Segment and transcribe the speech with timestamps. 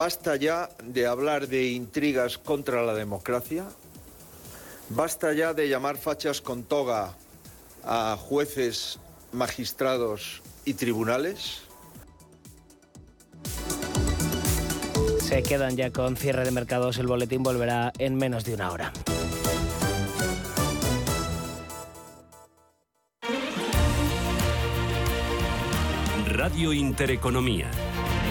[0.00, 3.64] Basta ya de hablar de intrigas contra la democracia.
[4.90, 7.16] Basta ya de llamar fachas con toga
[7.82, 9.00] a jueces,
[9.32, 11.62] magistrados y tribunales.
[15.18, 16.98] Se quedan ya con cierre de mercados.
[16.98, 18.92] El boletín volverá en menos de una hora.
[26.28, 27.68] Radio Intereconomía.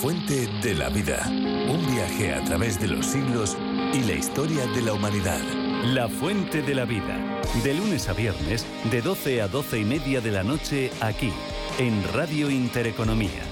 [0.00, 1.26] Fuente de la vida.
[1.28, 3.58] Un viaje a través de los siglos
[3.92, 5.38] y la historia de la humanidad.
[5.84, 7.42] La Fuente de la Vida.
[7.62, 11.30] De lunes a viernes, de 12 a 12 y media de la noche, aquí,
[11.78, 13.42] en Radio Intereconomía.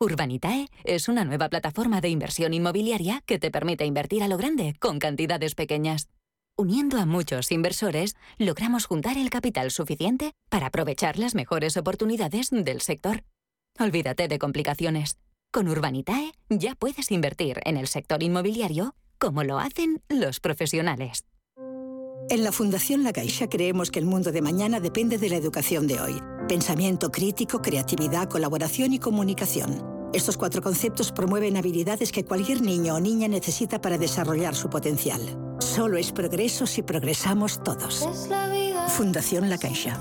[0.00, 4.74] Urbanitae es una nueva plataforma de inversión inmobiliaria que te permite invertir a lo grande
[4.80, 6.08] con cantidades pequeñas.
[6.56, 12.80] Uniendo a muchos inversores, logramos juntar el capital suficiente para aprovechar las mejores oportunidades del
[12.80, 13.24] sector.
[13.78, 15.16] Olvídate de complicaciones.
[15.50, 21.24] Con Urbanitae ya puedes invertir en el sector inmobiliario como lo hacen los profesionales.
[22.28, 25.86] En la Fundación La Caixa creemos que el mundo de mañana depende de la educación
[25.86, 26.22] de hoy.
[26.48, 30.10] Pensamiento crítico, creatividad, colaboración y comunicación.
[30.12, 35.20] Estos cuatro conceptos promueven habilidades que cualquier niño o niña necesita para desarrollar su potencial.
[35.60, 38.06] Solo es progreso si progresamos todos.
[38.88, 39.98] Fundación La Caixa.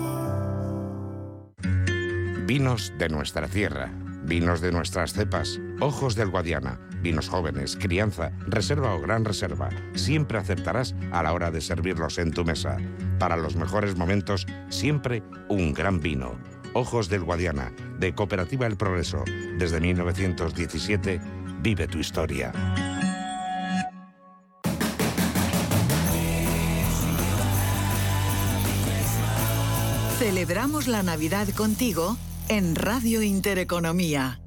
[2.53, 3.93] Vinos de nuestra tierra,
[4.25, 9.69] vinos de nuestras cepas, ojos del Guadiana, vinos jóvenes, crianza, reserva o gran reserva.
[9.93, 12.75] Siempre acertarás a la hora de servirlos en tu mesa.
[13.19, 16.37] Para los mejores momentos, siempre un gran vino.
[16.73, 19.23] Ojos del Guadiana, de Cooperativa El Progreso.
[19.57, 21.21] Desde 1917,
[21.61, 22.51] vive tu historia.
[30.19, 32.17] Celebramos la Navidad contigo
[32.49, 34.41] en Radio Intereconomía.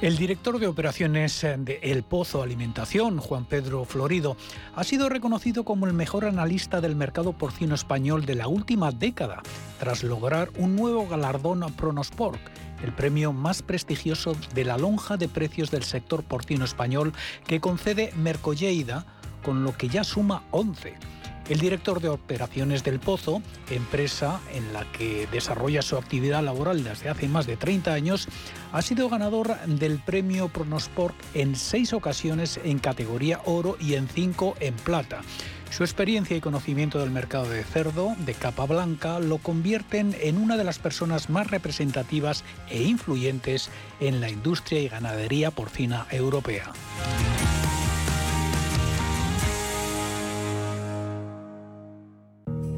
[0.00, 4.36] El director de operaciones de El Pozo Alimentación, Juan Pedro Florido,
[4.76, 9.42] ha sido reconocido como el mejor analista del mercado porcino español de la última década,
[9.80, 12.40] tras lograr un nuevo galardón Pronosport,
[12.82, 17.12] el premio más prestigioso de la lonja de precios del sector porcino español
[17.46, 19.06] que concede Mercolleida,
[19.42, 20.94] con lo que ya suma 11.
[21.48, 23.40] El director de operaciones del Pozo,
[23.70, 28.28] empresa en la que desarrolla su actividad laboral desde hace más de 30 años,
[28.70, 34.56] ha sido ganador del premio Pronosport en seis ocasiones en categoría oro y en cinco
[34.60, 35.22] en plata.
[35.70, 40.56] Su experiencia y conocimiento del mercado de cerdo de capa blanca lo convierten en una
[40.56, 43.70] de las personas más representativas e influyentes
[44.00, 46.72] en la industria y ganadería porcina europea.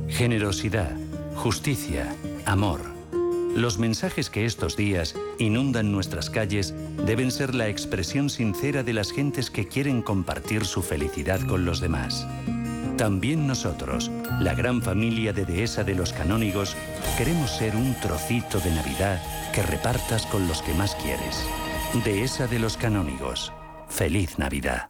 [0.08, 0.94] Generosidad,
[1.36, 2.14] justicia,
[2.44, 2.80] amor.
[3.56, 6.74] Los mensajes que estos días inundan nuestras calles
[7.06, 11.80] deben ser la expresión sincera de las gentes que quieren compartir su felicidad con los
[11.80, 12.26] demás.
[13.00, 16.76] También nosotros, la gran familia de Dehesa de los Canónigos,
[17.16, 19.22] queremos ser un trocito de Navidad
[19.54, 21.42] que repartas con los que más quieres.
[22.04, 23.54] Dehesa de los Canónigos.
[23.88, 24.89] Feliz Navidad.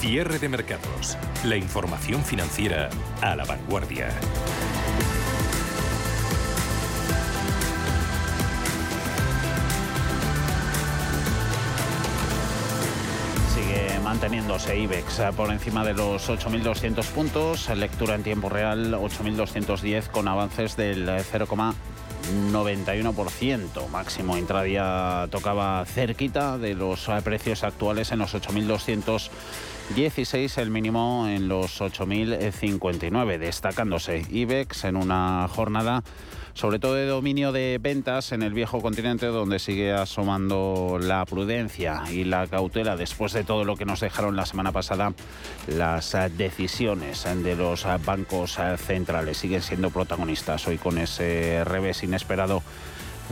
[0.00, 1.18] Cierre de mercados.
[1.42, 2.88] La información financiera
[3.20, 4.10] a la vanguardia.
[13.52, 20.28] Sigue manteniéndose IBEX por encima de los 8.200 puntos, lectura en tiempo real 8.210 con
[20.28, 21.08] avances del
[22.28, 31.48] 0,91%, máximo intradía tocaba cerquita de los precios actuales en los 8.216, el mínimo en
[31.48, 36.02] los 8.059, destacándose IBEX en una jornada
[36.58, 42.02] sobre todo de dominio de ventas en el viejo continente donde sigue asomando la prudencia
[42.10, 45.12] y la cautela después de todo lo que nos dejaron la semana pasada
[45.68, 49.38] las decisiones de los bancos centrales.
[49.38, 52.64] Siguen siendo protagonistas hoy con ese revés inesperado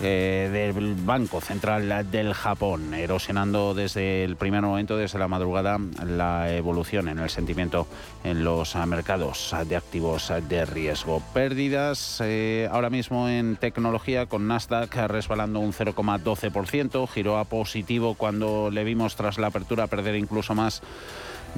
[0.02, 6.52] eh, del Banco Central del Japón, erosionando desde el primer momento, desde la madrugada, la
[6.54, 7.87] evolución en el sentimiento
[8.25, 11.22] en los mercados de activos de riesgo.
[11.32, 18.70] Pérdidas eh, ahora mismo en tecnología con Nasdaq resbalando un 0,12%, giró a positivo cuando
[18.70, 20.82] le vimos tras la apertura perder incluso más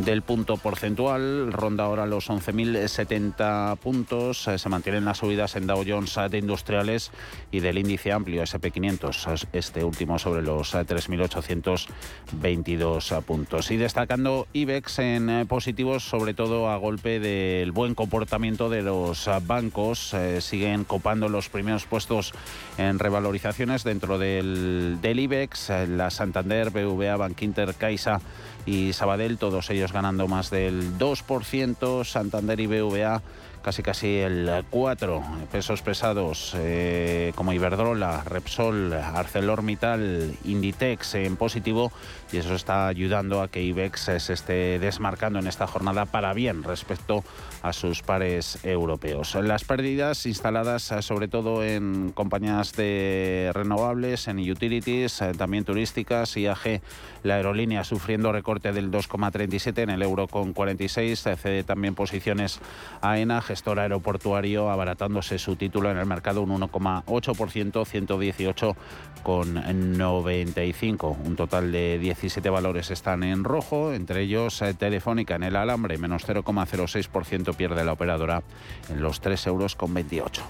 [0.05, 5.85] del punto porcentual, ronda ahora los 11.070 puntos, eh, se mantienen las subidas en Dow
[5.87, 7.11] Jones de industriales
[7.50, 13.71] y del índice amplio SP500, este último sobre los 3.822 eh, puntos.
[13.71, 19.31] Y destacando IBEX en eh, positivos, sobre todo a golpe del buen comportamiento de los
[19.47, 22.33] bancos, siguen copando los primeros puestos
[22.77, 28.21] en revalorizaciones dentro del, del IBEX, la Santander, BVA, Bankinter, Caixa,
[28.66, 33.22] y Sabadell, todos ellos ganando más del 2%, Santander y BVA
[33.62, 41.93] casi casi el 4 pesos pesados eh, como Iberdrola, Repsol, ArcelorMittal, Inditex en positivo
[42.33, 46.63] y eso está ayudando a que IBEX se esté desmarcando en esta jornada para bien
[46.63, 47.25] respecto
[47.63, 49.35] a sus pares europeos.
[49.35, 56.37] Las pérdidas instaladas eh, sobre todo en compañías de renovables, en utilities, eh, también turísticas,
[56.37, 56.81] IAG,
[57.23, 62.61] la aerolínea sufriendo recorte del 2,37 en el euro con 46, cede también posiciones
[63.01, 68.77] a ENA, gestor aeroportuario, abaratándose su título en el mercado un 1,8%, 118
[69.23, 71.17] con 95.
[71.25, 75.99] Un total de 17 valores están en rojo, entre ellos eh, Telefónica en el alambre,
[75.99, 78.43] menos 0,06% pierde la operadora
[78.91, 80.43] en los 3 euros con 28.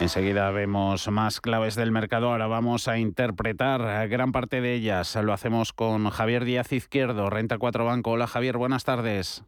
[0.00, 2.30] Enseguida vemos más claves del mercado.
[2.30, 5.16] Ahora vamos a interpretar gran parte de ellas.
[5.16, 8.12] Lo hacemos con Javier Díaz Izquierdo, Renta 4 Banco.
[8.12, 9.42] Hola Javier, buenas tardes.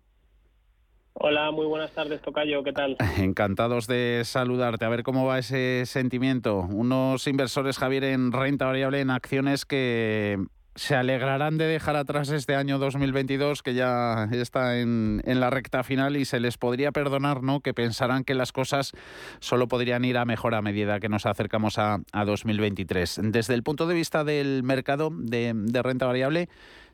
[1.22, 2.96] Hola, muy buenas tardes, Tocayo, ¿qué tal?
[3.18, 4.86] Encantados de saludarte.
[4.86, 6.60] A ver cómo va ese sentimiento.
[6.60, 10.38] Unos inversores, Javier, en renta variable, en acciones que
[10.76, 16.16] se alegrarán de dejar atrás este año 2022 que ya está en, la recta final
[16.16, 17.60] y se les podría perdonar, ¿no?
[17.60, 18.92] Que pensarán que las cosas
[19.40, 23.20] solo podrían ir a mejor a medida que nos acercamos a, 2023.
[23.24, 25.52] Desde el punto de vista del mercado de,
[25.82, 26.48] renta variable,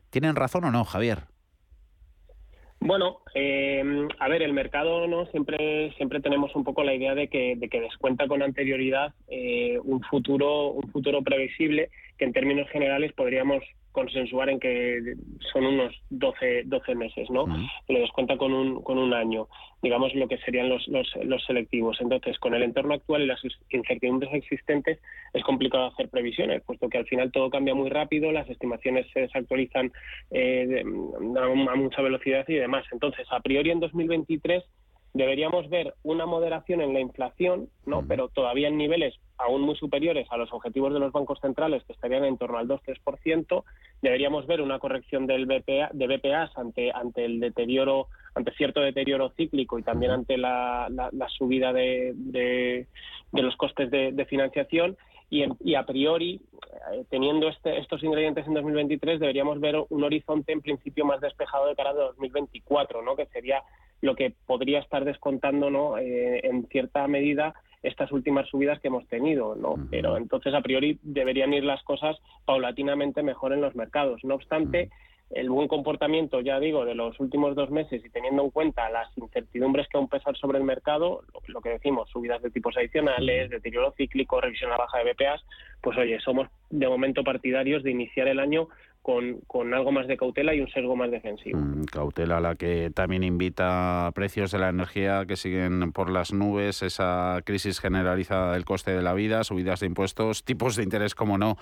[0.09, 1.36] ¿tienen razón o no, Javier?
[2.79, 3.83] Bueno, eh,
[4.19, 7.69] a ver, el mercado no siempre siempre tenemos un poco la idea de que, de
[7.69, 13.63] que descuenta con anterioridad eh, un futuro un futuro previsible que en términos generales podríamos
[13.97, 15.15] consensuar en que
[15.51, 17.47] son unos 12, 12 meses, ¿no?
[17.87, 19.47] Lo descuenta con un, con un año,
[19.81, 21.97] digamos lo que serían los, los, los, selectivos.
[21.99, 23.41] Entonces, con el entorno actual y las
[23.71, 24.99] incertidumbres existentes,
[25.33, 29.21] es complicado hacer previsiones, puesto que al final todo cambia muy rápido, las estimaciones se
[29.21, 29.91] desactualizan
[30.29, 32.85] eh, a mucha velocidad y demás.
[32.91, 34.63] Entonces, a priori en 2023
[35.13, 38.05] deberíamos ver una moderación en la inflación, ¿no?
[38.07, 41.93] Pero todavía en niveles aún muy superiores a los objetivos de los bancos centrales, que
[41.93, 43.63] estarían en torno al 2-3%,
[44.01, 49.31] deberíamos ver una corrección del BPA, de BPAs ante, ante el deterioro, ante cierto deterioro
[49.37, 52.87] cíclico y también ante la, la, subida de, de,
[53.31, 54.97] los costes de, financiación.
[55.29, 56.39] Y, y, a priori,
[56.93, 61.67] eh, teniendo este, estos ingredientes en 2023, deberíamos ver un horizonte en principio más despejado
[61.67, 63.15] de cara a 2024, ¿no?
[63.15, 63.61] que sería
[64.01, 65.97] lo que podría estar descontando ¿no?
[65.97, 67.53] Eh, en cierta medida
[67.83, 69.75] estas últimas subidas que hemos tenido, ¿no?
[69.91, 74.23] Pero entonces a priori deberían ir las cosas paulatinamente mejor en los mercados.
[74.23, 74.89] No obstante,
[75.31, 79.15] el buen comportamiento, ya digo, de los últimos dos meses y teniendo en cuenta las
[79.17, 83.93] incertidumbres que aún pesan sobre el mercado, lo, que decimos, subidas de tipos adicionales, deterioro
[83.97, 85.43] cíclico, revisión a baja de BPAs,
[85.81, 88.69] pues oye, somos de momento partidarios de iniciar el año
[89.01, 91.59] con, con, algo más de cautela y un sesgo más defensivo.
[91.59, 96.33] Mm, cautela la que también invita a precios de la energía que siguen por las
[96.33, 101.15] nubes, esa crisis generalizada del coste de la vida, subidas de impuestos, tipos de interés,
[101.15, 101.57] como no,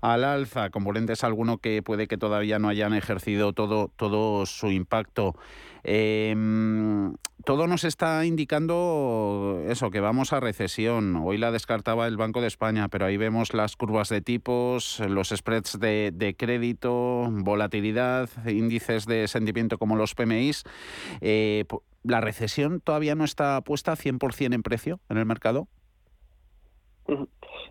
[0.00, 5.34] al alza, componentes alguno que puede que todavía no hayan ejercido todo, todo su impacto.
[5.84, 7.14] Em,
[7.44, 11.16] todo nos está indicando eso, que vamos a recesión.
[11.16, 15.30] Hoy la descartaba el Banco de España, pero ahí vemos las curvas de tipos, los
[15.30, 20.64] spreads de, crédito, volatilidad, índices de sentimiento como los PMIs.
[21.20, 21.64] Eh,
[22.02, 25.68] ¿La recesión todavía no está puesta 100% en precio en el mercado?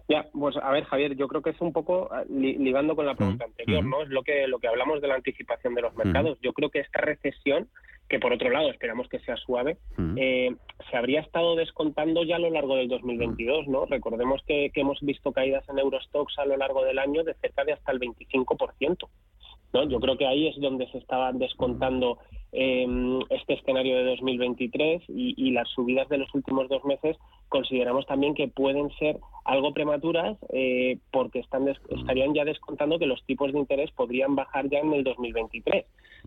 [0.09, 3.15] Ya, pues a ver, Javier, yo creo que es un poco ah, ligando con la
[3.15, 4.03] pregunta anterior, ¿no?
[4.03, 6.39] Es lo que lo que hablamos de la anticipación de los mercados.
[6.41, 7.67] Yo creo que esta recesión
[8.09, 9.77] que por otro lado esperamos que sea suave,
[10.15, 10.55] eh,
[10.89, 13.85] se habría estado descontando ya a lo largo del 2022, ¿no?
[13.85, 17.73] Recordemos que, hemos visto caídas en Eurostox a lo largo del año de cerca de
[17.73, 19.09] hasta el 25%.
[19.73, 19.83] ¿No?
[19.87, 22.17] Yo creo que ahí es donde se estaba descontando
[22.51, 27.17] em, este escenario de 2023 y, y, las subidas de los últimos dos meses
[27.49, 33.23] consideramos también que pueden ser algo prematuras eh, porque están estarían ya descontando que los
[33.25, 35.85] tipos de interés podrían bajar ya en el 2023.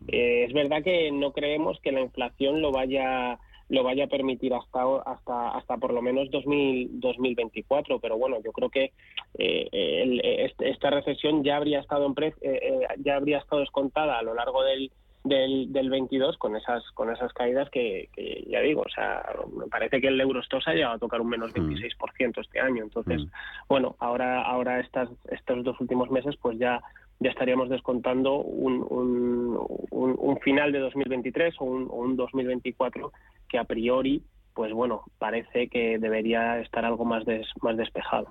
[0.09, 3.39] Eh, es verdad que no creemos que la inflación lo vaya
[3.71, 8.69] lo vaya a permitir hasta hasta hasta por lo menos 2024 pero bueno yo creo
[8.69, 8.93] que
[9.39, 14.63] eh, esta recesión ya habría estado en eh, ya habría estado descontada a lo largo
[14.65, 14.91] del
[15.25, 18.09] del, del 22 con esas con esas caídas que,
[18.49, 19.23] ya digo, o sea,
[19.55, 21.93] me parece que el Eurostox ha llegado a tocar un menos 26%
[22.37, 22.41] mm.
[22.41, 22.83] este año.
[22.83, 23.29] Entonces, mm.
[23.69, 26.81] bueno, ahora ahora estas estos dos últimos meses pues ya
[27.21, 33.13] ya estaríamos descontando un, un, un, final de 2023 o un, o un 2024
[33.49, 34.23] que a priori
[34.55, 37.25] pues bueno, parece que debería estar algo más,
[37.63, 38.27] más despejado.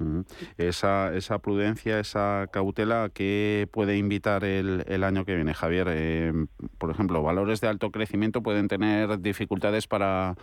[0.58, 5.88] esa, esa prudencia, esa cautela, ¿qué puede invitar el, el año que viene, Javier?
[5.90, 6.34] Eh,
[6.78, 10.36] por ejemplo, valores de alto crecimiento pueden tener dificultades para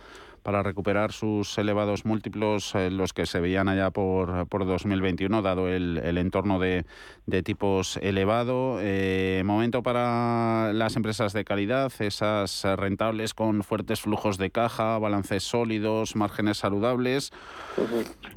[0.43, 5.67] para recuperar sus elevados múltiplos, eh, los que se veían allá por, por 2021, dado
[5.67, 6.85] el, el entorno de,
[7.25, 8.77] de, tipos elevado.
[8.81, 15.43] Eh, momento para las empresas de calidad, esas rentables con fuertes flujos de caja, balances
[15.43, 17.31] sólidos, márgenes saludables.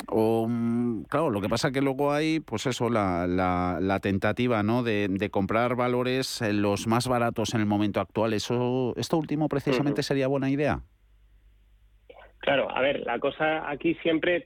[0.07, 4.63] O, mm, claro, lo que pasa que luego hay, pues eso, la, la, la tentativa
[4.63, 4.83] ¿no?
[4.83, 8.33] de, de, comprar valores eh, los más baratos en el momento actual.
[8.33, 10.83] Eso, ¿Esto último precisamente sería buena idea?
[12.41, 14.43] Claro, a ver, la cosa aquí siempre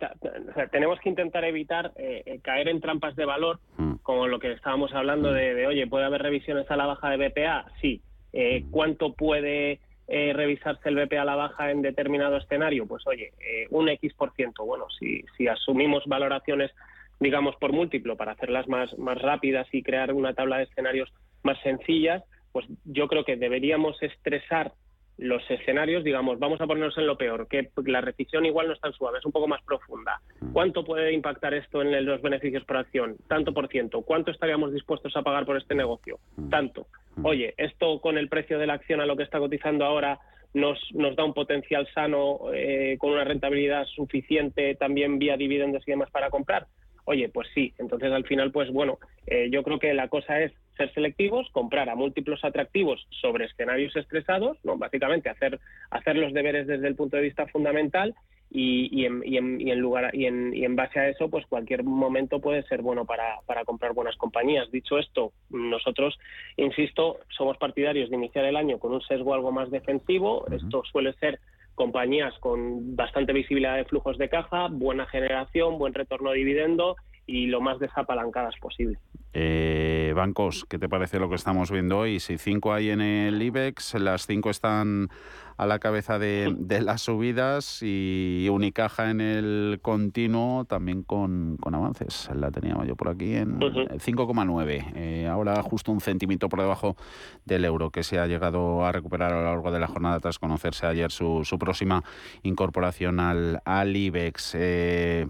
[0.72, 3.94] tenemos que intentar evitar eh, eh, caer en trampas de valor, mm.
[4.02, 5.34] como lo que estábamos hablando mm.
[5.34, 7.66] de, oye, ¿puede haber revisiones a la baja de BPA?
[7.80, 8.02] Sí.
[8.32, 8.70] Eh, mm.
[8.70, 12.86] ¿Cuánto puede revisarse el BPA a la baja en determinado escenario?
[12.86, 13.32] Pues oye,
[13.70, 14.64] un X por ciento.
[14.66, 16.72] Bueno, si, si asumimos valoraciones,
[17.20, 21.10] digamos, por múltiplo para hacerlas más, más rápidas y crear una tabla de escenarios
[21.42, 22.22] más sencillas,
[22.52, 24.72] pues yo creo que deberíamos estresar
[25.16, 28.80] los escenarios, digamos, vamos a ponernos en lo peor, que la recesión igual no es
[28.80, 30.20] tan suave, es un poco más profunda.
[30.40, 30.52] Mm.
[30.52, 33.16] ¿Cuánto puede impactar esto en los beneficios por acción?
[33.28, 34.02] Tanto por ciento.
[34.02, 36.18] ¿Cuánto estaríamos dispuestos a pagar por este negocio?
[36.36, 36.48] Mm.
[36.48, 36.86] Tanto.
[37.16, 37.26] Mm.
[37.26, 40.18] Oye, esto con el precio de la acción a lo que está cotizando ahora
[40.52, 45.90] nos, nos da un potencial sano eh, con una rentabilidad suficiente también vía dividendos y
[45.90, 46.66] demás para comprar.
[47.04, 47.72] Oye, pues sí.
[47.78, 51.88] Entonces al final, pues bueno, eh, yo creo que la cosa es ser selectivos, comprar
[51.88, 54.76] a múltiplos atractivos sobre escenarios estresados, ¿no?
[54.76, 58.14] básicamente hacer, hacer los deberes desde el punto de vista fundamental
[58.50, 61.28] y, y, en, y, en, y, en, lugar y en, y en base a eso
[61.28, 64.70] pues cualquier momento puede ser bueno para, para comprar buenas compañías.
[64.70, 66.16] Dicho esto nosotros
[66.56, 70.46] insisto somos partidarios de iniciar el año con un sesgo algo más defensivo.
[70.52, 71.40] Esto suele ser
[71.74, 76.94] compañías con bastante visibilidad de flujos de caja buena generación buen retorno de dividendo
[77.26, 78.98] y lo más desapalancadas posible
[79.36, 82.20] eh, bancos, ¿qué te parece lo que estamos viendo hoy?
[82.20, 85.08] Si cinco hay en el IBEX, las cinco están
[85.56, 92.30] a la cabeza de, las subidas y Unicaja en el continuo también con, avances.
[92.34, 94.92] La teníamos yo por aquí en 5,9.
[94.94, 96.96] Eh, ahora justo un centímetro por debajo
[97.44, 100.38] del euro que se ha llegado a recuperar a lo largo de la jornada tras
[100.38, 102.04] conocerse ayer su, próxima
[102.42, 104.54] incorporación al, al IBEX.
[104.54, 105.26] Eh,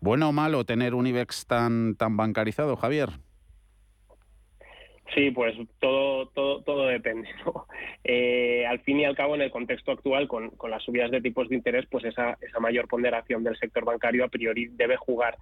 [0.00, 3.10] ¿Bueno o malo tener un IBEX tan, tan bancarizado, Javier?
[5.14, 7.28] Sí, pues todo, todo, todo depende.
[8.10, 11.20] Eh, al fin y al cabo, en el contexto actual, con, con, las subidas de
[11.20, 15.36] tipos de interés, pues esa, esa mayor ponderación del sector bancario a priori debe jugar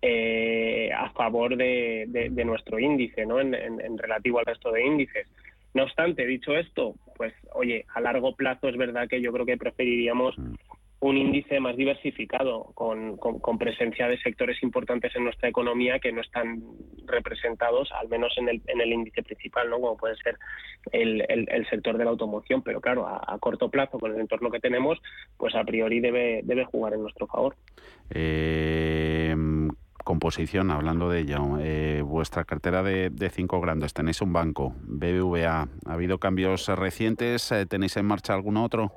[0.00, 3.40] eh, a favor de, de, nuestro índice, ¿no?
[3.40, 5.26] En, en, relativo al resto de índices.
[5.74, 9.56] No obstante, dicho esto, pues oye, a largo plazo es verdad que yo creo que
[9.56, 10.54] preferiríamos mm
[11.02, 16.20] un índice más diversificado, con, con, presencia de sectores importantes en nuestra economía que no
[16.20, 16.62] están
[17.06, 19.80] representados, al menos en el, en el índice principal, ¿no?
[19.80, 20.38] como puede ser
[20.92, 22.62] el, el, sector de la automoción.
[22.62, 25.02] Pero claro, a, corto plazo, con el entorno que tenemos,
[25.36, 27.56] pues a priori debe, debe jugar en nuestro favor.
[28.10, 29.34] Eh,
[30.04, 35.92] composición, hablando de ello, eh, vuestra cartera de, cinco grandes, tenéis un banco, BBVA, ¿ha
[35.92, 37.50] habido cambios recientes?
[37.50, 38.92] Eh, ¿Tenéis en marcha algún otro?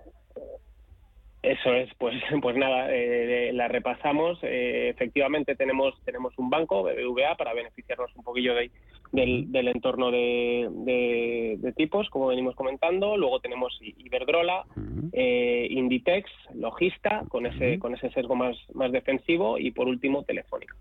[1.45, 4.39] Eso es, pues, pues nada, eh, la repasamos.
[4.41, 8.71] efectivamente tenemos tenemos un banco, BBVA, para beneficiarnos un poquillo de,
[9.11, 13.15] del, entorno de, tipos, como venimos comentando.
[13.15, 14.65] Luego tenemos Iberdrola,
[15.13, 20.75] Inditex, Logista, con ese con ese sesgo más, más defensivo, y por último Telefónica.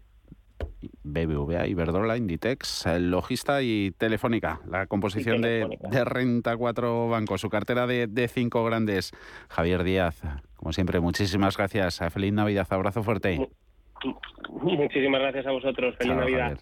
[1.03, 4.61] BBVA, Iberdrola, Inditex, Logista y Telefónica.
[4.67, 5.67] La composición de,
[6.05, 9.13] Renta 4 Bancos, su cartera de, de, cinco grandes.
[9.49, 10.23] Javier Díaz,
[10.57, 12.01] como siempre, muchísimas gracias.
[12.11, 13.49] Feliz Navidad, abrazo fuerte.
[14.51, 15.95] Muchísimas gracias a vosotros.
[15.99, 16.59] Feliz Navidad.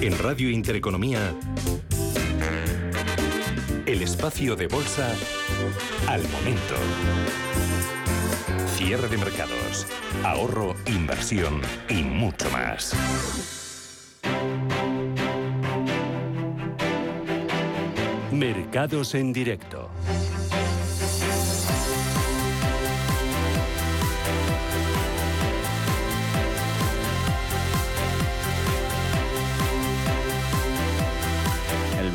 [0.00, 1.18] En Radio Intereconomía,
[3.84, 5.12] el espacio de bolsa
[6.06, 6.76] al momento.
[8.78, 9.88] Cierre de mercados,
[10.22, 12.94] ahorro, inversión y mucho más.
[18.30, 19.90] Mercados en directo.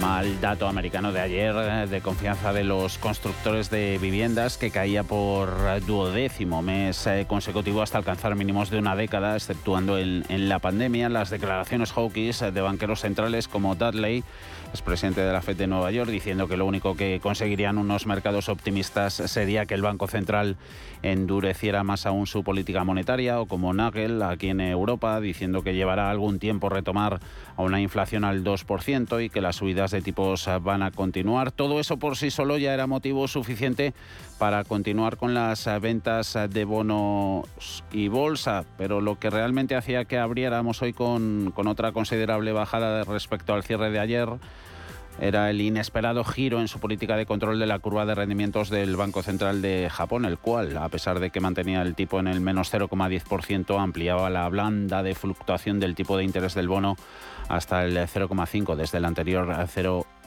[0.03, 5.03] Mal dato americano de ayer eh, de confianza de los constructores de viviendas que caía
[5.05, 5.49] por
[5.85, 11.07] duodécimo mes eh, consecutivo hasta alcanzar mínimos de una década, exceptuando en, la pandemia.
[11.07, 14.25] Las declaraciones hawkish de banqueros centrales como Dudley
[14.73, 18.05] es presidente de la FED de Nueva York, diciendo que lo único que conseguirían unos
[18.05, 20.57] mercados optimistas sería que el Banco Central
[21.03, 26.09] endureciera más aún su política monetaria, o como Nagel aquí en Europa, diciendo que llevará
[26.09, 27.19] algún tiempo retomar
[27.55, 31.51] a una inflación al 2% y que las subidas de tipos van a continuar.
[31.53, 33.93] Todo eso por sí solo ya era motivo suficiente
[34.37, 37.45] para continuar con las ventas de bonos
[37.93, 43.05] y bolsa, pero lo que realmente hacía que abriéramos hoy con, con otra considerable bajada
[43.05, 44.27] respecto al cierre de ayer
[45.19, 48.95] era el inesperado giro en su política de control de la curva de rendimientos del
[48.95, 52.41] Banco Central de Japón, el cual, a pesar de que mantenía el tipo en el
[52.41, 56.95] menos 0,10%, ampliaba la blanda de fluctuación del tipo de interés del bono
[57.49, 59.51] hasta el 0,5 desde el anterior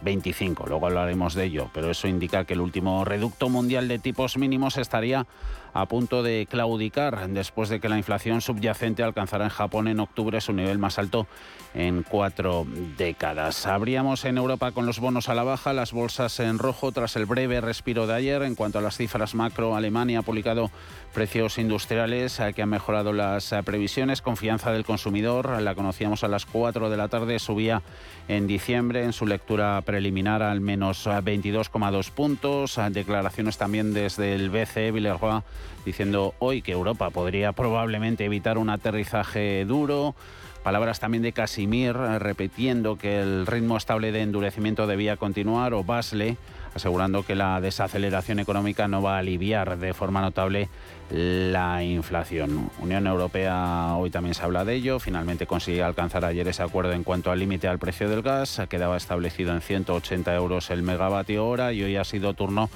[0.04, 0.66] 0,25.
[0.66, 4.76] Luego hablaremos de ello, pero eso indica que el último reducto mundial de tipos mínimos
[4.76, 5.26] estaría
[5.72, 10.40] a punto de claudicar después de que la inflación subyacente alcanzara en Japón en octubre
[10.40, 11.26] su nivel más alto
[11.74, 13.66] en cuatro décadas.
[13.66, 17.26] Abríamos en Europa con los bonos a la baja, las bolsas en rojo tras el
[17.26, 18.42] breve respiro de ayer.
[18.42, 20.70] En cuanto a las cifras macro, Alemania ha publicado
[21.12, 24.22] precios industriales que han mejorado las previsiones.
[24.22, 27.82] Confianza del consumidor, la conocíamos a las 4 de la tarde, subía
[28.28, 32.78] en diciembre en su lectura preliminar al menos 22,2 puntos.
[32.90, 35.40] Declaraciones también desde el BCE Villerroy
[35.86, 40.14] diciendo hoy que Europa podría probablemente evitar un aterrizaje duro.
[40.62, 46.36] Palabras también de Casimir repitiendo que el ritmo estable de endurecimiento debía continuar o Basle
[46.76, 50.68] asegurando que la desaceleración económica no va a aliviar de forma notable
[51.10, 52.70] la inflación.
[52.80, 54.98] Unión Europea hoy también se habla de ello.
[54.98, 58.60] Finalmente consigue alcanzar ayer ese acuerdo en cuanto al límite al precio del gas.
[58.68, 62.68] Quedaba establecido en 180 euros el megavatio hora y hoy ha sido turno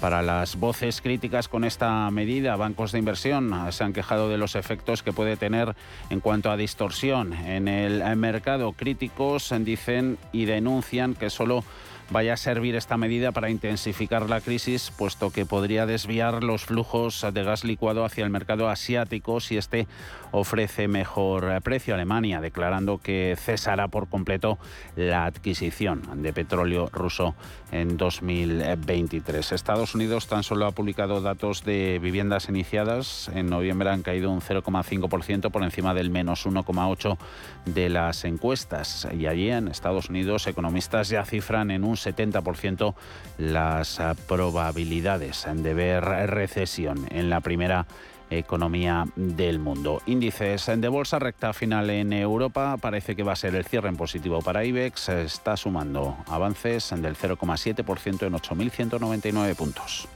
[0.00, 2.56] para las voces críticas con esta medida.
[2.56, 5.74] Bancos de inversión se han quejado de los efectos que puede tener
[6.10, 8.72] en cuanto a distorsión en el mercado.
[8.72, 11.64] Críticos dicen y denuncian que solo
[12.10, 17.26] vaya a servir esta medida para intensificar la crisis, puesto que podría desviar los flujos
[17.32, 19.86] de gas licuado hacia el mercado asiático si este
[20.30, 21.94] ofrece mejor precio.
[21.94, 24.58] Alemania declarando que cesará por completo
[24.96, 27.34] la adquisición de petróleo ruso
[27.72, 29.52] en 2023.
[29.52, 33.30] Estados Unidos tan solo ha publicado datos de viviendas iniciadas.
[33.34, 37.18] En noviembre han caído un 0,5% por encima del menos 1,8%
[37.64, 39.08] de las encuestas.
[39.16, 42.94] Y allí en Estados Unidos economistas ya cifran en un 70%
[43.38, 47.86] las probabilidades de ver recesión en la primera
[48.30, 50.00] economía del mundo.
[50.06, 52.76] Índices de bolsa recta final en Europa.
[52.78, 55.08] Parece que va a ser el cierre en positivo para IBEX.
[55.08, 60.08] Está sumando avances del 0,7% en 8.199 puntos.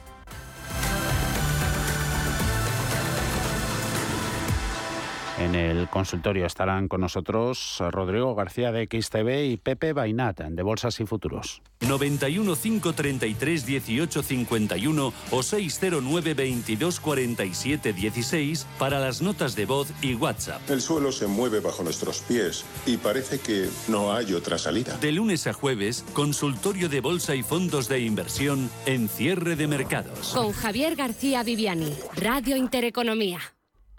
[5.41, 11.01] En el consultorio estarán con nosotros Rodrigo García de XTV y Pepe Bainat de Bolsas
[11.01, 11.63] y Futuros.
[11.81, 20.15] 91 533 18 51 o 609 22 47 16 para las notas de voz y
[20.15, 20.61] WhatsApp.
[20.69, 24.99] El suelo se mueve bajo nuestros pies y parece que no hay otra salida.
[24.99, 30.35] De lunes a jueves, consultorio de bolsa y fondos de inversión en cierre de mercados.
[30.35, 33.41] Con Javier García Viviani, Radio Intereconomía.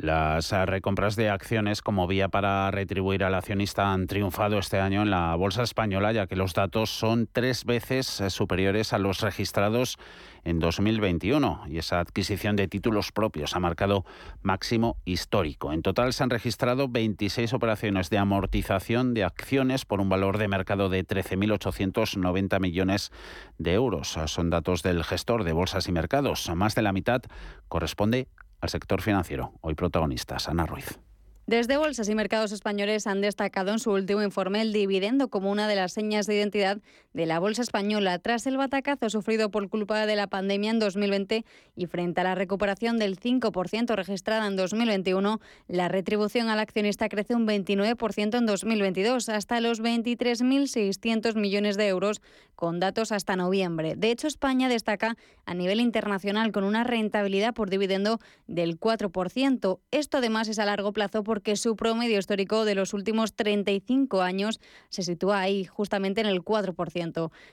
[0.01, 5.11] Las recompras de acciones como vía para retribuir al accionista han triunfado este año en
[5.11, 9.99] la bolsa española, ya que los datos son tres veces eh, superiores a los registrados
[10.43, 14.03] en 2021 y esa adquisición de títulos propios ha marcado
[14.41, 15.71] máximo histórico.
[15.71, 20.47] En total se han registrado 26 operaciones de amortización de acciones por un valor de
[20.47, 23.11] mercado de 13.890 millones
[23.59, 24.17] de euros.
[24.25, 26.49] Son datos del gestor de bolsas y mercados.
[26.55, 27.21] Más de la mitad
[27.67, 28.27] corresponde
[28.61, 29.53] al sector financiero.
[29.61, 30.99] Hoy protagonistas, Ana Ruiz.
[31.47, 35.67] Desde Bolsas y Mercados Españoles han destacado en su último informe el dividendo como una
[35.67, 36.77] de las señas de identidad
[37.13, 41.45] de la bolsa española tras el batacazo sufrido por culpa de la pandemia en 2020
[41.75, 47.35] y frente a la recuperación del 5% registrada en 2021, la retribución al accionista crece
[47.35, 52.21] un 29% en 2022 hasta los 23.600 millones de euros
[52.55, 53.95] con datos hasta noviembre.
[53.95, 59.79] De hecho, España destaca a nivel internacional con una rentabilidad por dividendo del 4%.
[59.91, 64.21] Esto además es a largo plazo por que su promedio histórico de los últimos 35
[64.21, 67.00] años se sitúa ahí, justamente en el 4%.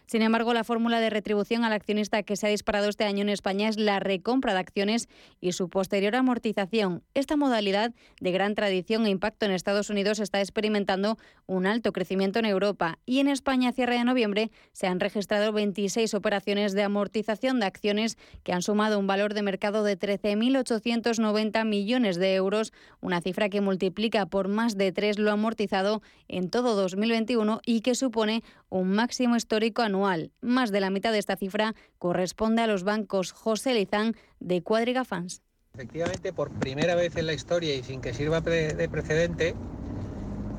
[0.07, 3.31] Sin embargo, la fórmula de retribución al accionista que se ha disparado este año en
[3.31, 5.09] España es la recompra de acciones
[5.41, 7.03] y su posterior amortización.
[7.15, 12.39] Esta modalidad de gran tradición e impacto en Estados Unidos está experimentando un alto crecimiento
[12.39, 16.83] en Europa y en España a cierre de noviembre se han registrado 26 operaciones de
[16.83, 22.73] amortización de acciones que han sumado un valor de mercado de 13.890 millones de euros,
[23.01, 27.95] una cifra que multiplica por más de tres lo amortizado en todo 2021 y que
[27.95, 30.33] supone un máximo histórico anual.
[30.41, 35.05] Más de la mitad de esta cifra corresponde a los bancos José Lizán de Cuadriga
[35.05, 35.43] Fans.
[35.75, 39.55] Efectivamente, por primera vez en la historia y sin que sirva de precedente,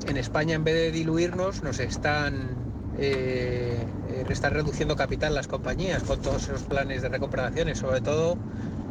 [0.06, 3.76] en España en vez de diluirnos nos están eh,
[4.08, 8.36] eh están reduciendo capital las compañías con todos esos planes de acciones, sobre todo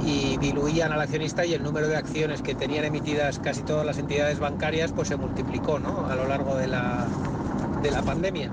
[0.04, 3.98] y diluían al accionista y el número de acciones que tenían emitidas casi todas las
[3.98, 6.06] entidades bancarias pues se multiplicó ¿no?
[6.06, 7.06] a lo largo de la,
[7.82, 8.52] de la pandemia.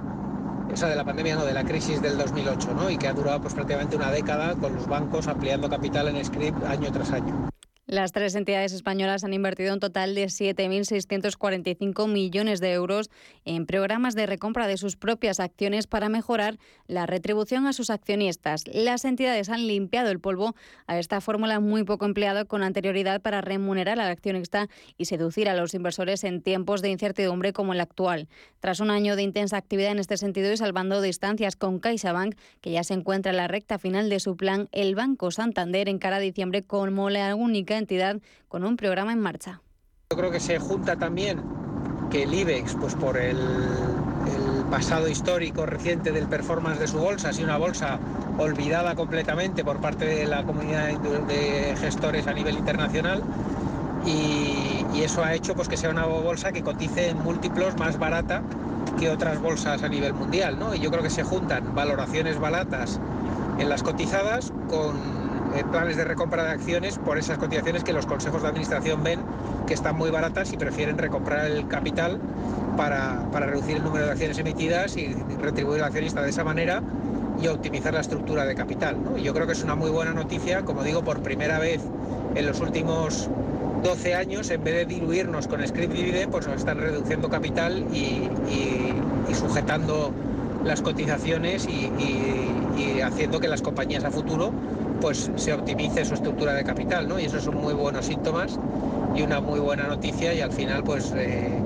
[0.70, 2.90] Esa de la pandemia, no, de la crisis del 2008, ¿no?
[2.90, 6.62] Y que ha durado pues prácticamente una década con los bancos ampliando capital en script
[6.66, 7.57] año tras año.
[7.90, 13.10] Las tres entidades españolas han invertido un total de 7.645 millones de euros
[13.46, 18.66] en programas de recompra de sus propias acciones para mejorar la retribución a sus accionistas.
[18.68, 20.54] Las entidades han limpiado el polvo
[20.86, 25.56] a esta fórmula muy poco empleada con anterioridad para remunerar al accionista y seducir a
[25.56, 28.28] los inversores en tiempos de incertidumbre como el actual.
[28.60, 32.72] Tras un año de intensa actividad en este sentido y salvando distancias con CaixaBank, que
[32.72, 36.64] ya se encuentra en la recta final de su plan, el Banco Santander encara diciembre
[36.64, 39.62] como la única entidad con un programa en marcha.
[40.10, 41.42] Yo creo que se junta también
[42.10, 43.38] que el IBEX, pues por el,
[44.70, 48.00] pasado histórico reciente del performance de su bolsa, ha sido una bolsa
[48.38, 53.24] olvidada completamente por parte de la comunidad de gestores a nivel internacional.
[54.06, 58.42] Y, eso ha hecho pues, que sea una bolsa que cotice en múltiplos más barata
[59.00, 60.58] que otras bolsas a nivel mundial.
[60.60, 60.74] ¿no?
[60.74, 63.00] Y yo creo que se juntan valoraciones baratas
[63.60, 68.06] en las cotizadas con eh, planes de recompra de acciones por esas cotizaciones que los
[68.06, 69.22] consejos de administración ven
[69.66, 72.20] que están muy baratas y prefieren recomprar el capital
[72.76, 76.82] para, reducir el número de acciones emitidas y retribuir al accionista de esa manera
[77.42, 78.98] y optimizar la estructura de capital.
[79.18, 81.82] Y yo creo que es una muy buena noticia, como digo, por primera vez
[82.36, 83.30] en los últimos
[83.84, 88.30] 12 años, en vez de diluirnos con script dividend, pues nos están reduciendo capital y,
[89.34, 90.12] sujetando
[90.64, 91.92] las cotizaciones y,
[93.02, 94.52] haciendo que las compañías a futuro
[95.00, 97.20] pues se optimice su estructura de capital, ¿no?
[97.20, 98.60] Y esos son muy buenos síntomas
[99.16, 101.62] y una muy buena noticia y al final pues eh,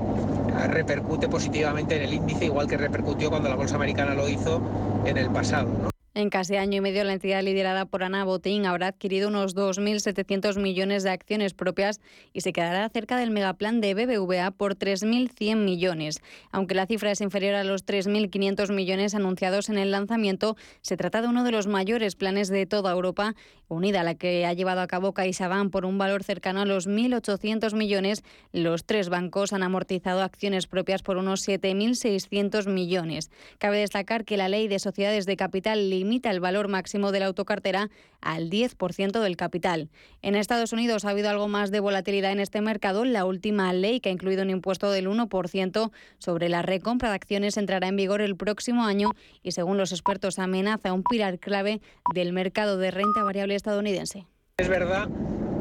[0.68, 4.60] repercute positivamente en el índice igual que repercutió cuando la bolsa americana lo hizo
[5.04, 8.88] en el pasado, En casi año y medio, la entidad liderada por Ana Botín habrá
[8.88, 12.02] adquirido unos 2.700 millones de acciones propias
[12.34, 16.20] y se quedará cerca del megaplan de BBVA por 3.100 millones.
[16.50, 21.22] Aunque la cifra es inferior a los 3.500 millones anunciados en el lanzamiento, se trata
[21.22, 23.34] de uno de los mayores planes de toda Europa,
[23.68, 26.86] unida a la que ha llevado a cabo CaixaBank por un valor cercano a los
[26.86, 28.22] 1.800 millones.
[28.52, 33.30] Los tres bancos han amortizado acciones propias por unos 7.600 millones.
[33.56, 37.26] Cabe destacar que la ley de sociedades de capital limita el valor máximo de la
[37.26, 37.88] autocartera
[38.20, 39.88] al 10% del capital.
[40.20, 43.04] En Estados Unidos ha habido algo más de volatilidad en este mercado.
[43.04, 47.56] La última ley que ha incluido un impuesto del 1% sobre la recompra de acciones
[47.56, 49.10] entrará en vigor el próximo año
[49.44, 51.80] y según los expertos amenaza un pilar clave
[52.14, 54.26] del mercado de renta variable estadounidense.
[54.62, 55.08] Es verdad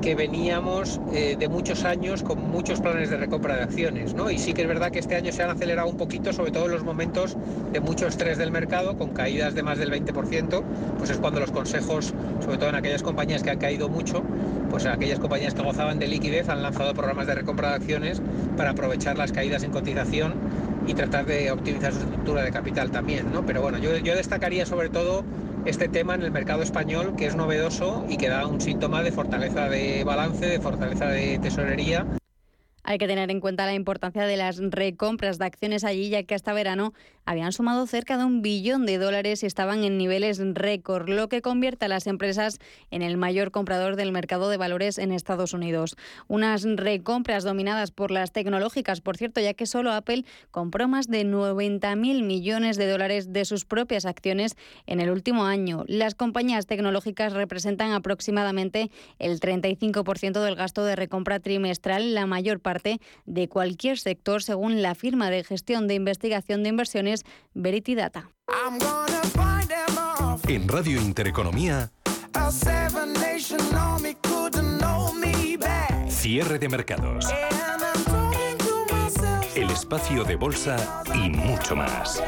[0.04, 4.30] que veníamos eh, de muchos años con muchos planes de recompra de acciones, ¿no?
[4.30, 6.66] Y sí que es verdad que este año se han acelerado un poquito, sobre todo
[6.66, 7.36] en los momentos
[7.74, 10.64] de mucho estrés del mercado, con caídas de más del 20%,
[11.00, 12.14] pues es cuando los consejos,
[12.46, 14.24] sobre todo en aquellas compañías que han caído mucho,
[14.70, 18.22] pues aquellas compañías que gozaban de liquidez han lanzado programas de recompra de acciones
[18.56, 20.36] para aprovechar las caídas en cotización
[20.88, 23.46] y tratar de optimizar su estructura de capital también, ¿no?
[23.46, 25.24] Pero bueno, yo, yo destacaría sobre todo
[25.65, 29.12] este tema en el mercado español que es novedoso y que da un síntoma de
[29.12, 32.06] fortaleza de balance, de fortaleza de tesorería
[32.84, 36.36] hay que tener en cuenta la importancia de las recompras de acciones allí, ya que
[36.36, 36.94] hasta verano
[37.26, 41.41] habían sumado cerca de un billón de dólares y estaban en niveles récord, lo que
[41.41, 42.58] convierte a las empresas
[42.89, 45.96] en el mayor comprador del mercado de valores en Estados Unidos.
[46.28, 51.24] Unas recompras dominadas por las tecnológicas, por cierto, ya que solo Apple compró más de
[51.24, 55.84] 90.000 millones de dólares de sus propias acciones en el último año.
[55.88, 58.89] Las compañías tecnológicas representan aproximadamente
[59.20, 62.71] el 35% del gasto de recompra trimestral, la mayor parte
[63.26, 68.30] de cualquier sector, según la firma de gestión de investigación de inversiones Verity Data.
[70.48, 71.92] En Radio Intereconomía,
[76.10, 77.28] cierre de mercados,
[79.56, 82.22] el espacio de bolsa y mucho más.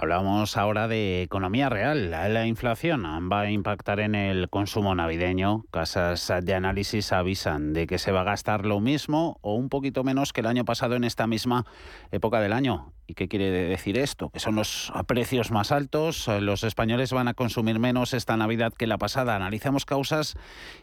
[0.00, 2.12] Hablamos ahora de economía real.
[2.12, 5.64] La inflación va a impactar en el consumo navideño.
[5.72, 10.04] Casas de análisis avisan de que se va a gastar lo mismo o un poquito
[10.04, 11.66] menos que el año pasado en esta misma
[12.12, 12.92] época del año.
[13.10, 14.28] ¿Y qué quiere decir esto?
[14.28, 18.74] Que son los precios más altos, eh, los españoles van a consumir menos esta Navidad
[18.74, 19.34] que la pasada.
[19.34, 20.36] Analizamos causas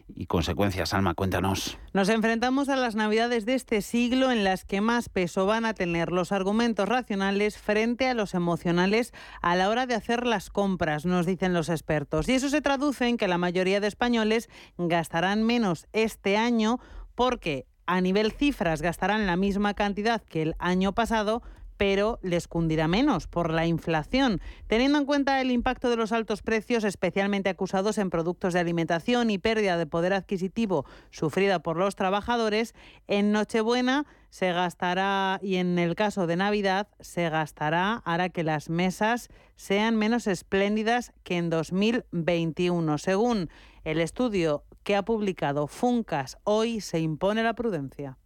[0.08, 0.92] y consecuencias.
[0.92, 1.78] Alma, cuéntanos.
[1.92, 5.74] Nos enfrentamos a las Navidades de este siglo en las que más peso van a
[5.74, 11.06] tener los argumentos racionales frente a los emocionales a la hora de hacer las compras,
[11.06, 12.28] nos dicen los expertos.
[12.28, 16.80] Y eso se traduce en que la mayoría de españoles gastarán menos este año
[17.14, 21.42] porque a nivel cifras gastarán la misma cantidad que el año pasado,
[21.76, 26.42] pero les cundirá menos por la inflación, teniendo en cuenta el impacto de los altos
[26.42, 31.96] precios, especialmente acusados en productos de alimentación y pérdida de poder adquisitivo sufrida por los
[31.96, 32.74] trabajadores.
[33.06, 38.68] En Nochebuena se gastará y en el caso de Navidad se gastará hará que las
[38.68, 42.98] mesas sean menos espléndidas que en 2021.
[42.98, 43.48] Según
[43.84, 48.18] el estudio que ha publicado Funcas, hoy se impone la prudencia.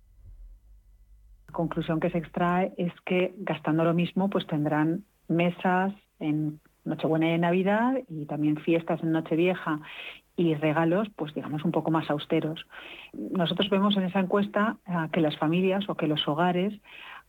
[1.50, 7.34] La conclusión que se extrae es que gastando lo mismo, pues tendrán mesas en Nochebuena
[7.34, 9.80] y Navidad y también fiestas en Nochevieja
[10.36, 12.64] y regalos, pues digamos, un poco más austeros.
[13.12, 16.72] Nosotros vemos en esa encuesta eh, que las familias o que los hogares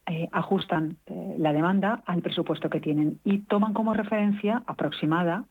[0.06, 5.46] eh, ajustan eh, la demanda al presupuesto que tienen y toman como referencia aproximada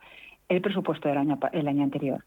[0.48, 2.22] el presupuesto del año, el año anterior.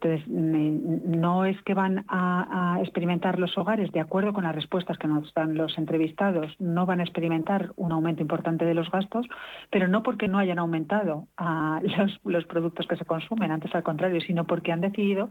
[0.00, 5.08] Entonces, no es que van a, experimentar los hogares, de acuerdo con las respuestas que
[5.08, 9.26] nos dan los entrevistados, no van a experimentar un aumento importante de los gastos,
[9.70, 11.26] pero no porque no hayan aumentado
[11.82, 15.30] los, los productos que se consumen, antes al contrario, sino porque han decidido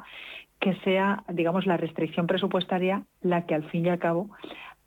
[0.59, 4.29] que sea, digamos, la restricción presupuestaria la que al fin y al cabo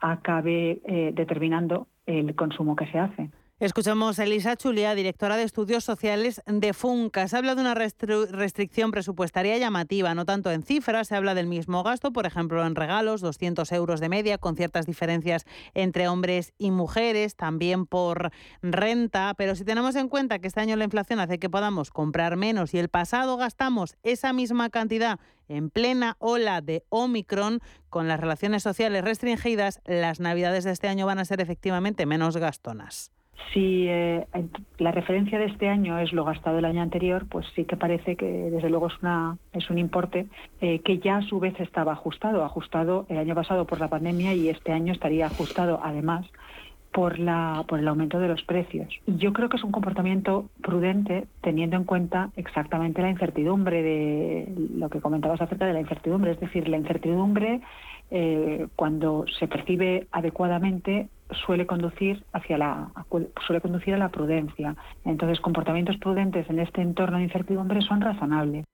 [0.01, 3.31] acabe eh, determinando el consumo que se hace.
[3.61, 7.29] Escuchamos a Elisa Chulia, directora de Estudios Sociales de FUNCA.
[7.29, 11.83] Se habla de una restricción presupuestaria llamativa, no tanto en cifras, se habla del mismo
[11.83, 15.45] gasto, por ejemplo, en regalos, 200 euros de media, con ciertas diferencias
[15.75, 18.31] entre hombres y mujeres, también por
[18.63, 22.39] renta, pero si tenemos en cuenta que este año la inflación hace que podamos comprar
[22.39, 28.21] menos y el pasado gastamos esa misma cantidad en plena ola de Omicron, con las
[28.21, 33.13] relaciones sociales restringidas, las navidades de este año van a ser efectivamente menos gastonas.
[33.53, 34.27] Si eh,
[34.79, 38.17] la referencia de este año es lo gastado el año anterior, pues sí que parece
[38.17, 40.27] que desde luego es, una, es un importe
[40.61, 44.35] eh, que ya a su vez estaba ajustado, ajustado el año pasado por la pandemia
[44.35, 46.27] y este año estaría ajustado además
[46.93, 48.89] por, la, por el aumento de los precios.
[49.07, 54.89] Yo creo que es un comportamiento prudente teniendo en cuenta exactamente la incertidumbre de lo
[54.89, 56.33] que comentabas acerca de la incertidumbre.
[56.33, 57.61] Es decir, la incertidumbre
[58.11, 61.09] eh, cuando se percibe adecuadamente
[61.47, 62.91] suele conducir hacia la
[63.47, 64.75] suele conducir a la prudencia.
[65.05, 68.65] Entonces, comportamientos prudentes en este entorno de incertidumbre son razonables.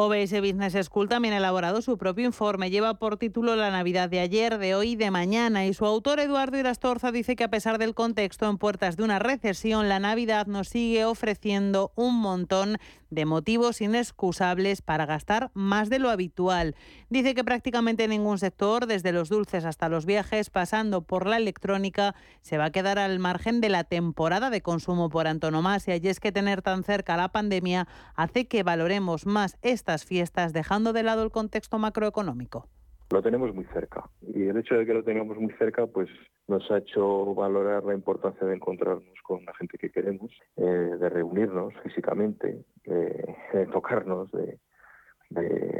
[0.00, 2.70] OBS Business School también ha elaborado su propio informe.
[2.70, 5.66] Lleva por título La Navidad de ayer, de hoy y de mañana.
[5.66, 9.18] Y su autor, Eduardo Irastorza, dice que a pesar del contexto en puertas de una
[9.18, 12.78] recesión, la Navidad nos sigue ofreciendo un montón
[13.10, 16.76] de motivos inexcusables para gastar más de lo habitual.
[17.08, 22.14] Dice que prácticamente ningún sector, desde los dulces hasta los viajes, pasando por la electrónica,
[22.42, 25.96] se va a quedar al margen de la temporada de consumo por antonomasia.
[25.96, 29.56] Y es que tener tan cerca la pandemia hace que valoremos más
[29.88, 32.68] estas fiestas, dejando de lado el contexto macroeconómico
[33.10, 36.10] lo tenemos muy cerca y el hecho de que lo tengamos muy cerca pues
[36.46, 41.08] nos ha hecho valorar la importancia de encontrarnos con la gente que queremos, eh, de
[41.08, 44.58] reunirnos físicamente, de, tocarnos, de,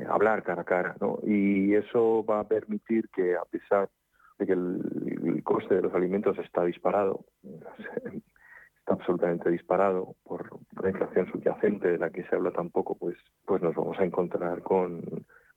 [0.09, 1.19] hablar cara a cara, ¿no?
[1.23, 3.91] Y eso va a permitir que a pesar
[4.39, 7.27] de que el, coste de los alimentos está disparado,
[8.89, 10.49] está absolutamente disparado por
[10.83, 14.63] la inflación subyacente de la que se habla tampoco, pues, pues nos vamos a encontrar
[14.63, 15.03] con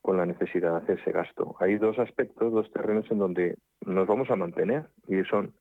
[0.02, 1.56] con la necesidad de hacer ese gasto.
[1.60, 5.54] Hay dos aspectos, dos terrenos en donde nos vamos a mantener y son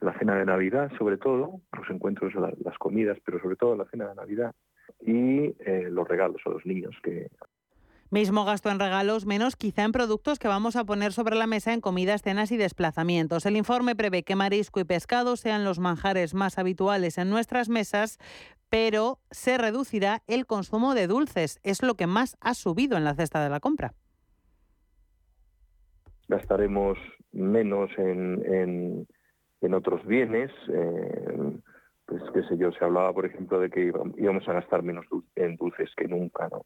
[0.00, 4.08] la cena de Navidad, sobre todo, los encuentros, las comidas, pero sobre todo la cena
[4.08, 4.54] de Navidad
[5.00, 7.28] y eh, los regalos a los niños que
[8.14, 11.72] Mismo gasto en regalos, menos quizá en productos que vamos a poner sobre la mesa
[11.72, 13.44] en comidas, cenas y desplazamientos.
[13.44, 18.20] El informe prevé que marisco y pescado sean los manjares más habituales en nuestras mesas,
[18.70, 21.58] pero se reducirá el consumo de dulces.
[21.64, 23.94] Es lo que más ha subido en la cesta de la compra.
[26.28, 26.96] Gastaremos
[27.32, 29.08] menos en,
[29.60, 30.52] en, otros bienes.
[30.68, 31.58] Eh,
[32.06, 35.56] pues qué sé yo, se hablaba, por ejemplo, de que íbamos a gastar menos en
[35.56, 36.64] dulces que nunca, ¿no?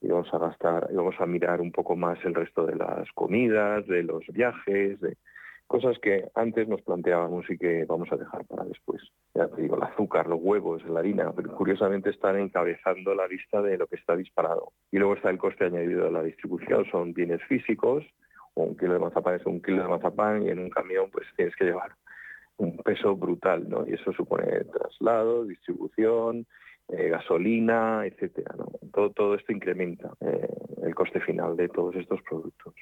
[0.00, 4.02] Íbamos a gastar, íbamos a mirar un poco más el resto de las comidas, de
[4.02, 5.16] los viajes, de,
[5.70, 9.00] cosas que antes nos planteábamos y que vamos a dejar para después.
[9.36, 13.62] Ya te digo, el azúcar, los huevos, la harina, pero curiosamente están encabezando la lista
[13.62, 14.72] de lo que está disparado.
[14.90, 18.04] Y luego está el coste añadido de la distribución, son bienes físicos,
[18.54, 21.54] un kilo de mazapán es un kilo de mazapán y en un camión pues tienes
[21.54, 21.92] que llevar
[22.56, 23.86] un peso brutal, ¿no?
[23.86, 26.48] Y eso supone traslado, distribución,
[26.92, 28.54] eh, gasolina, etcétera.
[28.92, 30.48] Todo, todo esto incrementa eh,
[30.82, 32.74] el coste final de todos estos productos.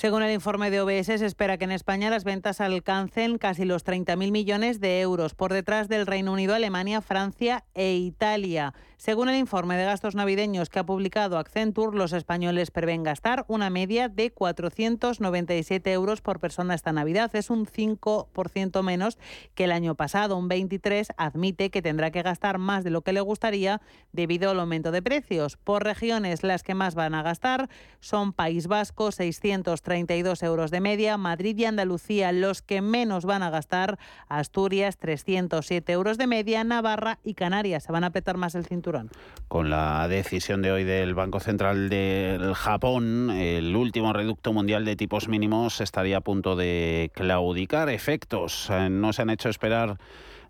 [0.00, 3.84] Según el informe de OBS, se espera que en España las ventas alcancen casi los
[3.84, 8.72] 30.000 millones de euros, por detrás del Reino Unido, Alemania, Francia e Italia.
[8.96, 13.70] Según el informe de gastos navideños que ha publicado Accenture, los españoles prevén gastar una
[13.70, 17.34] media de 497 euros por persona esta Navidad.
[17.34, 19.18] Es un 5% menos
[19.54, 20.36] que el año pasado.
[20.36, 23.80] Un 23 admite que tendrá que gastar más de lo que le gustaría
[24.12, 25.56] debido al aumento de precios.
[25.56, 30.80] Por regiones, las que más van a gastar son País Vasco, 600 32 euros de
[30.80, 31.16] media.
[31.16, 33.98] Madrid y Andalucía los que menos van a gastar.
[34.28, 36.62] Asturias 307 euros de media.
[36.62, 39.10] Navarra y Canarias se van a apretar más el cinturón.
[39.48, 44.94] Con la decisión de hoy del Banco Central del Japón, el último reducto mundial de
[44.94, 47.88] tipos mínimos estaría a punto de claudicar.
[47.88, 49.98] Efectos eh, no se han hecho esperar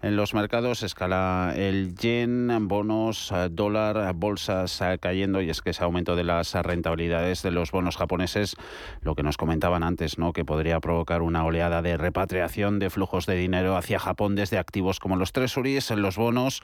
[0.02, 0.82] en los mercados.
[0.82, 6.24] Escala el yen, bonos, eh, dólar, bolsas eh, cayendo y es que ese aumento de
[6.24, 8.56] las rentabilidades de los bonos japoneses,
[9.02, 10.32] lo que nos comentaban antes, ¿no?
[10.32, 15.00] que podría provocar una oleada de repatriación de flujos de dinero hacia Japón desde activos
[15.00, 16.62] como los tresuries, los bonos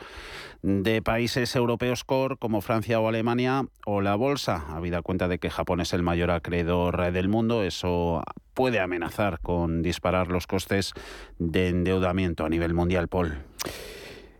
[0.63, 4.65] de países europeos core como Francia o Alemania o la bolsa.
[4.69, 8.23] Habida cuenta de que Japón es el mayor acreedor del mundo, eso
[8.57, 10.95] puede amenazar con disparar los costes
[11.39, 13.35] de endeudamiento a nivel mundial, Paul.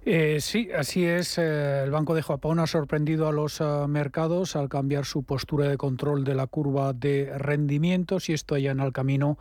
[0.07, 1.37] Eh, sí, así es.
[1.37, 5.69] Eh, el Banco de Japón ha sorprendido a los eh, mercados al cambiar su postura
[5.69, 9.37] de control de la curva de rendimientos y esto allá el camino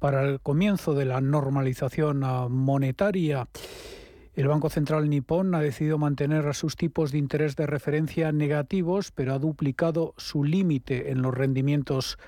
[0.00, 2.20] para el comienzo de la normalización
[2.50, 3.46] monetaria.
[4.34, 9.34] El Banco Central nipón ha decidido mantener sus tipos de interés de referencia negativos, pero
[9.34, 12.18] ha duplicado su límite en los rendimientos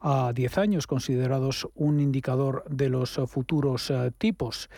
[0.00, 4.68] a 10 años, considerados un indicador de los futuros eh, tipos.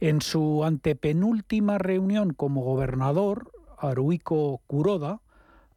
[0.00, 5.20] En su antepenúltima reunión como gobernador, Haruiko Kuroda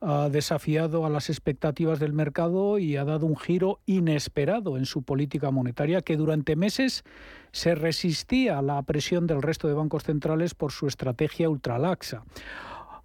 [0.02, 5.04] ha desafiado a las expectativas del mercado y ha dado un giro inesperado en su
[5.04, 7.04] política monetaria que durante meses
[7.52, 12.24] se resistía a la presión del resto de bancos centrales por su estrategia ultralaxa.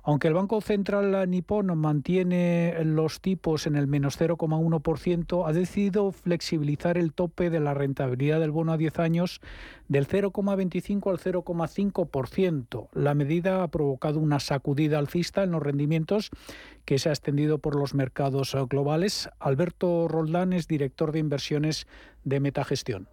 [0.06, 6.98] Aunque el Banco Central nipón mantiene los tipos en el menos 0,1%, ha decidido flexibilizar
[6.98, 9.40] el tope de la rentabilidad del bono a 10 años
[9.88, 12.88] del 0,25 al 0,5%.
[12.92, 16.30] La medida ha provocado una sacudida alcista en los rendimientos
[16.84, 19.30] que se ha extendido por los mercados globales.
[19.40, 21.86] Alberto Roldán es director de inversiones
[22.24, 23.08] de Metagestión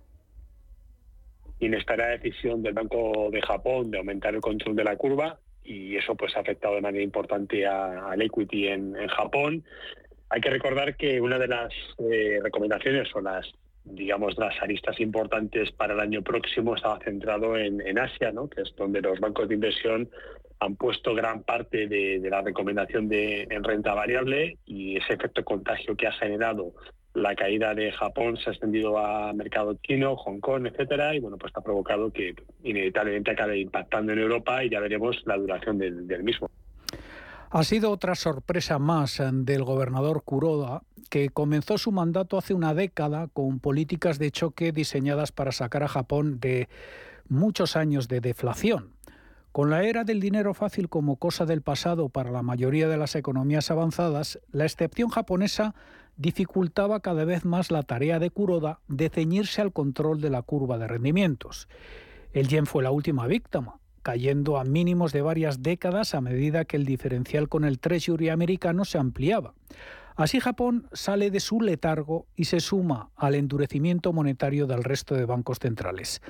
[1.62, 6.16] inesperada decisión del Banco de Japón de aumentar el control de la curva y eso
[6.16, 9.64] pues ha afectado de manera importante al equity en, Japón.
[10.30, 13.52] Hay que recordar que una de las eh, recomendaciones o las
[13.84, 18.48] digamos las aristas importantes para el año próximo estaba centrado en, Asia, ¿no?
[18.48, 20.10] que es donde los bancos de inversión
[20.60, 25.96] han puesto gran parte de, la recomendación de en renta variable y ese efecto contagio
[25.96, 26.74] que ha generado
[27.14, 31.38] la caída de Japón se ha extendido a mercado chino, Hong Kong, etcétera, y bueno,
[31.38, 36.24] pues ha provocado que inevitablemente acabe impactando en Europa y ya veremos la duración del,
[36.24, 36.50] mismo.
[37.50, 42.74] Ha sido otra sorpresa más eh, del gobernador Kuroda, que comenzó su mandato hace una
[42.74, 46.70] década con políticas de choque diseñadas para sacar a Japón de
[47.28, 48.94] muchos años de deflación.
[49.52, 53.16] Con la era del dinero fácil como cosa del pasado para la mayoría de las
[53.16, 55.76] economías avanzadas, la excepción japonesa
[56.16, 60.78] dificultaba cada vez más la tarea de Kuroda de ceñirse al control de la curva
[60.78, 61.68] de rendimientos.
[62.32, 66.78] El yen fue la última víctima, cayendo a mínimos de varias décadas a medida que
[66.78, 69.54] el diferencial con el Treasury americano se ampliaba.
[70.16, 75.26] Así Japón sale de su letargo y se suma al endurecimiento monetario del resto de
[75.26, 76.22] bancos centrales.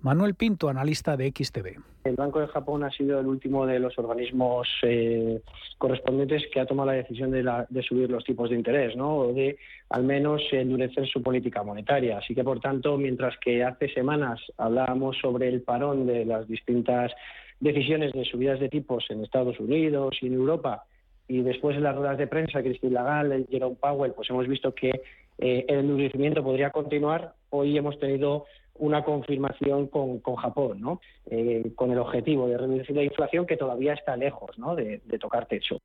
[0.00, 1.80] Manuel Pinto, analista de XTV.
[2.04, 5.40] El Banco de Japón ha sido el último de los organismos eh,
[5.78, 9.16] correspondientes que ha tomado la decisión de, subir los tipos de interés, ¿no?
[9.16, 9.58] o de
[9.90, 12.18] al menos endurecer su política monetaria.
[12.18, 17.12] Así que, por tanto, mientras que hace semanas hablábamos sobre el parón de las distintas
[17.58, 20.84] decisiones de subidas de tipos en Estados Unidos y en Europa,
[21.28, 24.90] y después en las ruedas de prensa, Christine Lagarde, Jerome Powell, pues hemos visto que
[25.38, 27.34] eh, el endurecimiento podría continuar.
[27.50, 28.46] Hoy hemos tenido
[28.78, 31.00] una confirmación con, Japón, ¿no?
[31.26, 34.74] Eh, con el objetivo de reducir la inflación que todavía está lejos ¿no?
[34.74, 35.78] de, tocar techo.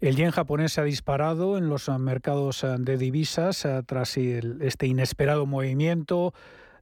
[0.00, 5.46] El yen japonés se ha disparado en los mercados de divisas eh, tras este inesperado
[5.46, 6.32] movimiento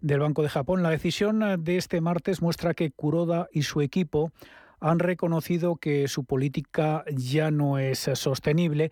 [0.00, 0.82] del Banco de Japón.
[0.82, 4.32] La decisión de este martes muestra que Kuroda y su equipo
[4.80, 8.90] han reconocido que su política ya no es sostenible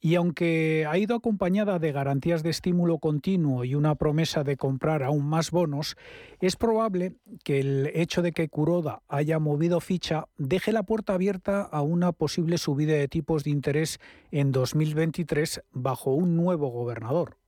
[0.00, 5.02] y aunque ha ido acompañada de garantías de estímulo continuo y una promesa de comprar
[5.02, 5.96] aún más bonos,
[6.40, 7.14] es probable
[7.44, 12.12] que el hecho de que Kuroda haya movido ficha deje la puerta abierta a una
[12.12, 17.39] posible subida de tipos de interés en 2023 bajo un nuevo gobernador.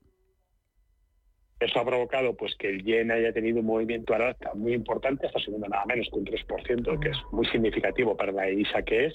[1.62, 5.26] Eso ha provocado pues que el yen haya tenido un movimiento al alza muy importante,
[5.26, 9.06] está subiendo nada menos que un 3%, que es muy significativo para la ISA que
[9.06, 9.14] es.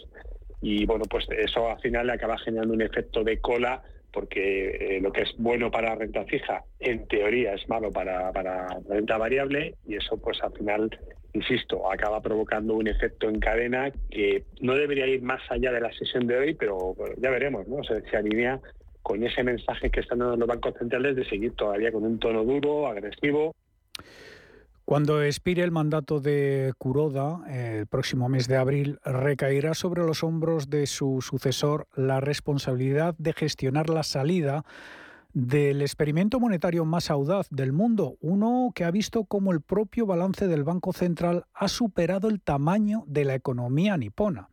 [0.62, 3.84] Y bueno, pues eso al final acaba generando un efecto de cola
[4.14, 8.66] porque eh, lo que es bueno para renta fija, en teoría es malo para, para
[8.88, 10.90] renta variable y eso pues al final,
[11.34, 15.92] insisto, acaba provocando un efecto en cadena que no debería ir más allá de la
[15.92, 17.84] sesión de hoy, pero ya veremos, ¿no?
[17.84, 18.62] se alinea
[19.08, 22.44] con ese mensaje que están dando los bancos centrales de seguir todavía con un tono
[22.44, 23.56] duro, agresivo.
[24.84, 30.70] Cuando expire el mandato de Kuroda, el próximo mes de abril, recaerá sobre los hombros
[30.70, 34.66] de su sucesor la responsabilidad de gestionar la salida
[35.32, 40.50] del experimento monetario más audaz del mundo, uno que ha visto cómo el propio balance
[40.50, 44.50] del Banco Central ha superado el tamaño de la economía nipona.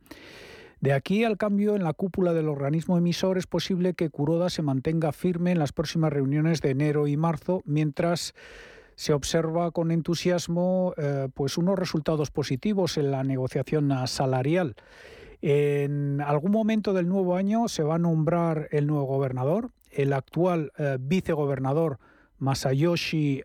[0.81, 4.61] De aquí al cambio en la cúpula del organismo emisor es posible que Kuroda se
[4.61, 8.33] mantenga firme en las próximas reuniones de enero y marzo, mientras
[8.95, 14.75] se observa con entusiasmo eh, pues unos resultados positivos en la negociación salarial.
[15.41, 19.71] En algún momento del nuevo año se va a nombrar el nuevo gobernador.
[19.91, 21.99] El actual eh, vicegobernador
[22.37, 23.43] Masayoshi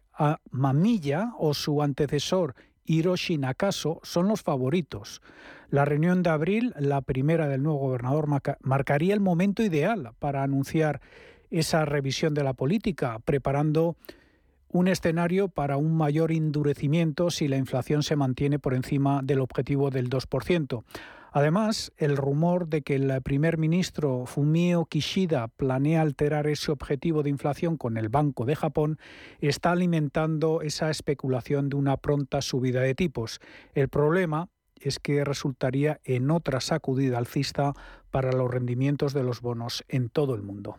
[0.51, 2.55] Mamiya o su antecesor
[2.85, 5.23] Hiroshi Nakaso son los favoritos.
[5.71, 8.27] La reunión de abril, la primera del nuevo gobernador,
[8.63, 11.01] marcaría el momento ideal para anunciar
[11.49, 13.97] esa revisión de la política, preparando
[14.69, 19.91] un escenario para un mayor endurecimiento si la inflación se mantiene por encima del objetivo
[19.91, 20.83] del 2%.
[21.33, 27.31] Además, el rumor de que el primer ministro Fumio Kishida planea alterar ese objetivo de
[27.31, 28.99] inflación con el Banco de Japón
[29.41, 33.41] está alimentando esa especulación de una pronta subida de tipos.
[33.75, 34.49] El problema
[34.81, 37.75] es que resultaría en otra sacudida alcista
[38.11, 40.77] para los rendimientos de los bonos en todo el mundo.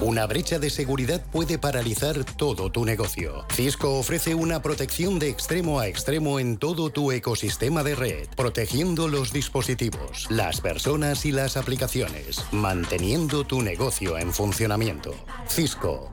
[0.00, 3.44] Una brecha de seguridad puede paralizar todo tu negocio.
[3.52, 9.08] Cisco ofrece una protección de extremo a extremo en todo tu ecosistema de red, protegiendo
[9.08, 15.14] los dispositivos, las personas y las aplicaciones, manteniendo tu negocio en funcionamiento.
[15.48, 16.12] Cisco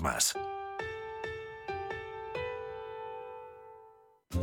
[0.00, 0.34] más.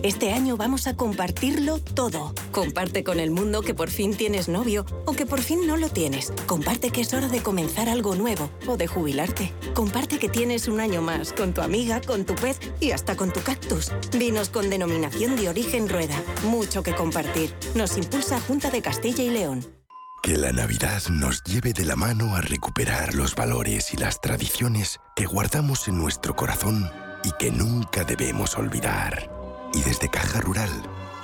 [0.03, 2.33] Este año vamos a compartirlo todo.
[2.51, 5.89] Comparte con el mundo que por fin tienes novio o que por fin no lo
[5.89, 6.31] tienes.
[6.45, 9.51] Comparte que es hora de comenzar algo nuevo o de jubilarte.
[9.73, 13.33] Comparte que tienes un año más con tu amiga, con tu pez y hasta con
[13.33, 13.91] tu cactus.
[14.15, 16.21] Vinos con denominación de origen rueda.
[16.43, 17.51] Mucho que compartir.
[17.73, 19.84] Nos impulsa Junta de Castilla y León.
[20.26, 24.99] Que la Navidad nos lleve de la mano a recuperar los valores y las tradiciones
[25.15, 26.89] que guardamos en nuestro corazón
[27.23, 29.30] y que nunca debemos olvidar.
[29.71, 30.71] Y desde Caja Rural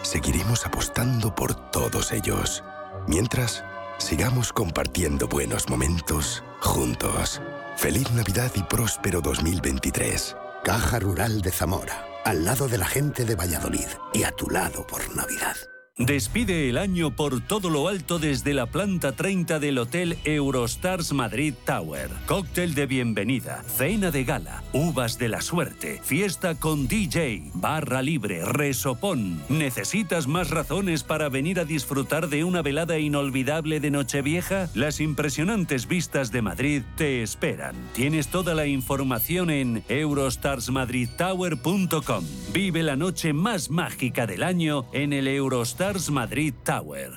[0.03, 2.63] seguiremos apostando por todos ellos.
[3.07, 3.63] Mientras,
[3.97, 7.41] sigamos compartiendo buenos momentos juntos.
[7.77, 10.35] Feliz Navidad y próspero 2023.
[10.63, 14.85] Caja Rural de Zamora, al lado de la gente de Valladolid y a tu lado
[14.85, 15.57] por Navidad.
[15.97, 21.53] Despide el año por todo lo alto desde la planta 30 del Hotel Eurostars Madrid
[21.65, 22.09] Tower.
[22.27, 28.45] Cóctel de bienvenida, cena de gala, uvas de la suerte, fiesta con DJ, barra libre,
[28.45, 29.43] resopón.
[29.49, 34.69] ¿Necesitas más razones para venir a disfrutar de una velada inolvidable de Nochevieja?
[34.73, 37.75] Las impresionantes vistas de Madrid te esperan.
[37.93, 42.23] Tienes toda la información en eurostarsmadridtower.com.
[42.53, 47.11] Vive la noche más mágica del año en el Eurostars Madrid Tower.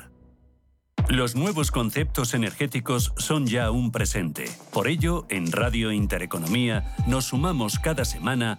[1.09, 4.47] Los nuevos conceptos energéticos son ya un presente.
[4.73, 8.59] Por ello, en Radio Intereconomía nos sumamos cada semana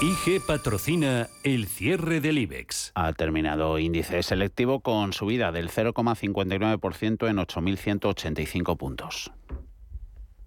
[0.00, 2.92] IG patrocina el cierre del IBEX.
[2.94, 9.32] Ha terminado índice selectivo con subida del 0,59% en 8.185 puntos.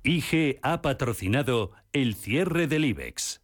[0.03, 3.41] IG ha patrocinado el cierre del IBEX.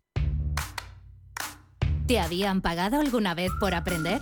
[2.07, 4.21] ¿Te habían pagado alguna vez por aprender?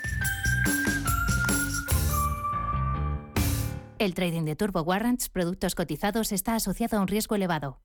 [4.01, 7.81] El trading de Turbo Warrants, productos cotizados, está asociado a un riesgo elevado.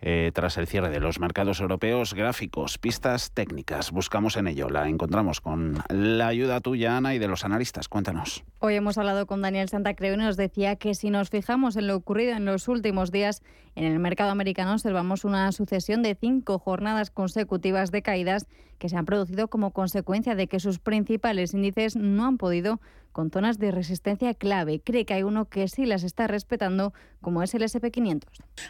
[0.00, 3.92] Eh, tras el cierre de los mercados europeos, gráficos, pistas técnicas.
[3.92, 4.70] Buscamos en ello.
[4.70, 7.88] La encontramos con la ayuda tuya, Ana, y de los analistas.
[7.88, 8.44] Cuéntanos.
[8.60, 11.96] Hoy hemos hablado con Daniel Santacreu y nos decía que si nos fijamos en lo
[11.96, 13.42] ocurrido en los últimos días
[13.74, 18.46] en el mercado americano, observamos una sucesión de cinco jornadas consecutivas de caídas
[18.78, 22.80] que se han producido como consecuencia de que sus principales índices no han podido
[23.16, 24.82] con zonas de resistencia clave.
[24.84, 26.92] Cree que hay uno que sí las está respetando,
[27.22, 28.24] como es el SP500.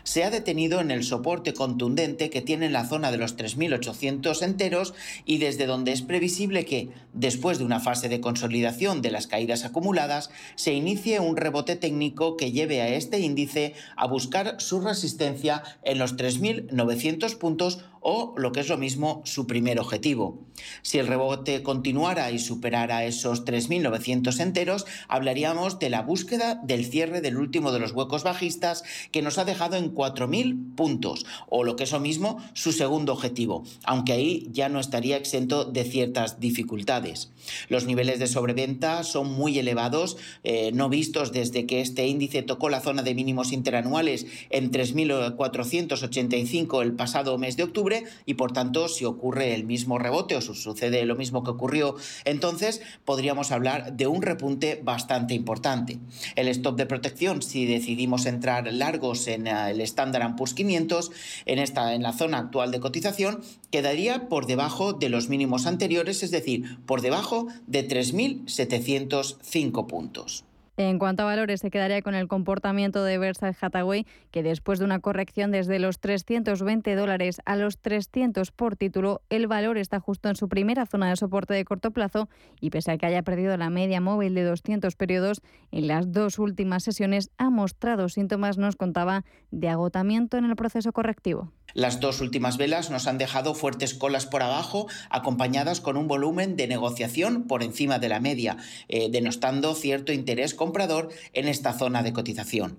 [0.05, 4.41] Se ha detenido en el soporte contundente que tiene en la zona de los 3.800
[4.45, 4.95] enteros
[5.25, 9.65] y desde donde es previsible que, después de una fase de consolidación de las caídas
[9.65, 15.65] acumuladas, se inicie un rebote técnico que lleve a este índice a buscar su resistencia
[15.83, 20.47] en los 3.900 puntos o, lo que es lo mismo, su primer objetivo.
[20.83, 27.21] Si el rebote continuara y superara esos 3.900 enteros, hablaríamos de la búsqueda del cierre
[27.21, 31.75] del último de los huecos bajistas que nos ha dejado en 4.000 puntos, o lo
[31.75, 36.39] que es lo mismo, su segundo objetivo, aunque ahí ya no estaría exento de ciertas
[36.39, 37.33] dificultades.
[37.69, 42.69] Los niveles de sobreventa son muy elevados, eh, no vistos desde que este índice tocó
[42.69, 48.89] la zona de mínimos interanuales en 3.485 el pasado mes de octubre, y por tanto
[48.89, 54.07] si ocurre el mismo rebote o sucede lo mismo que ocurrió entonces, podríamos hablar de
[54.07, 55.99] un repunte bastante importante.
[56.35, 61.11] El stop de protección, si decidimos entrar largos en eh, el Standard Poor's 500,
[61.45, 66.23] en, esta, en la zona actual de cotización, quedaría por debajo de los mínimos anteriores,
[66.23, 70.46] es decir, por debajo de 3.705 puntos.
[70.79, 74.85] En cuanto a valores, se quedaría con el comportamiento de Versailles Hathaway, que después de
[74.85, 80.29] una corrección desde los 320 dólares a los 300 por título, el valor está justo
[80.29, 82.29] en su primera zona de soporte de corto plazo
[82.61, 85.41] y pese a que haya perdido la media móvil de 200 periodos,
[85.73, 90.93] en las dos últimas sesiones ha mostrado síntomas, nos contaba, de agotamiento en el proceso
[90.93, 91.53] correctivo.
[91.77, 96.57] Las dos últimas velas nos han dejado fuertes colas por abajo, acompañadas con un volumen
[96.57, 98.57] de negociación por encima de la media,
[98.89, 102.79] eh, denostando cierto interés comprador en esta zona de cotización.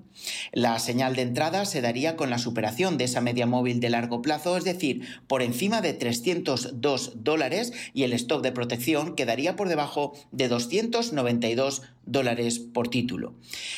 [0.51, 4.23] La señal de entrada se daría con la superación de esa media móvil de largo
[4.23, 9.69] plazo, es decir, por encima de 302 dólares y el stop de protección quedaría por
[9.69, 11.96] debajo de 292 dólares
[12.73, 13.35] por título.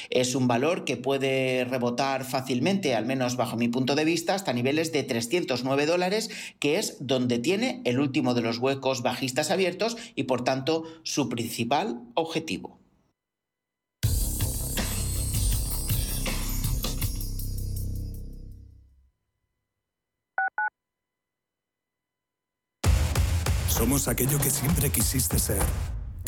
[0.10, 4.54] Es un valor que puede rebotar fácilmente, al menos bajo mi punto de vista, hasta
[4.54, 9.98] niveles de 309 dólares, que es donde tiene el último de los huecos bajistas abiertos
[10.16, 12.80] y por tanto su principal objetivo.
[23.80, 25.64] Somos aquello que siempre quisiste ser.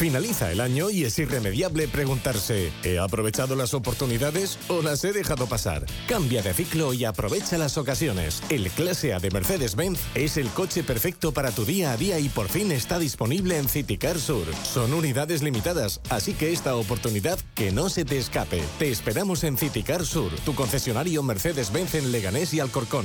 [0.00, 5.46] Finaliza el año y es irremediable preguntarse, ¿he aprovechado las oportunidades o las he dejado
[5.46, 5.84] pasar?
[6.08, 8.42] Cambia de ciclo y aprovecha las ocasiones.
[8.48, 12.30] El Clase A de Mercedes-Benz es el coche perfecto para tu día a día y
[12.30, 14.46] por fin está disponible en Citicar Sur.
[14.62, 18.62] Son unidades limitadas, así que esta oportunidad que no se te escape.
[18.78, 23.04] Te esperamos en Citicar Sur, tu concesionario Mercedes-Benz en Leganés y Alcorcón.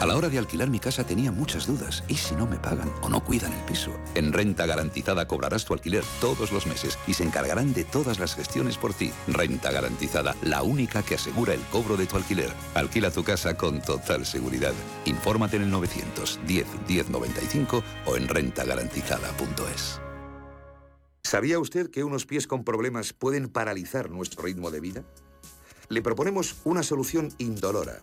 [0.00, 2.04] A la hora de alquilar mi casa tenía muchas dudas.
[2.08, 3.90] ¿Y si no me pagan o no cuidan el piso?
[4.14, 8.34] En Renta Garantizada cobrarás tu alquiler todos los meses y se encargarán de todas las
[8.34, 9.12] gestiones por ti.
[9.28, 12.50] Renta Garantizada, la única que asegura el cobro de tu alquiler.
[12.74, 14.74] Alquila tu casa con total seguridad.
[15.06, 20.00] Infórmate en el 910 1095 o en rentagarantizada.es.
[21.22, 25.04] ¿Sabía usted que unos pies con problemas pueden paralizar nuestro ritmo de vida?
[25.88, 28.02] Le proponemos una solución indolora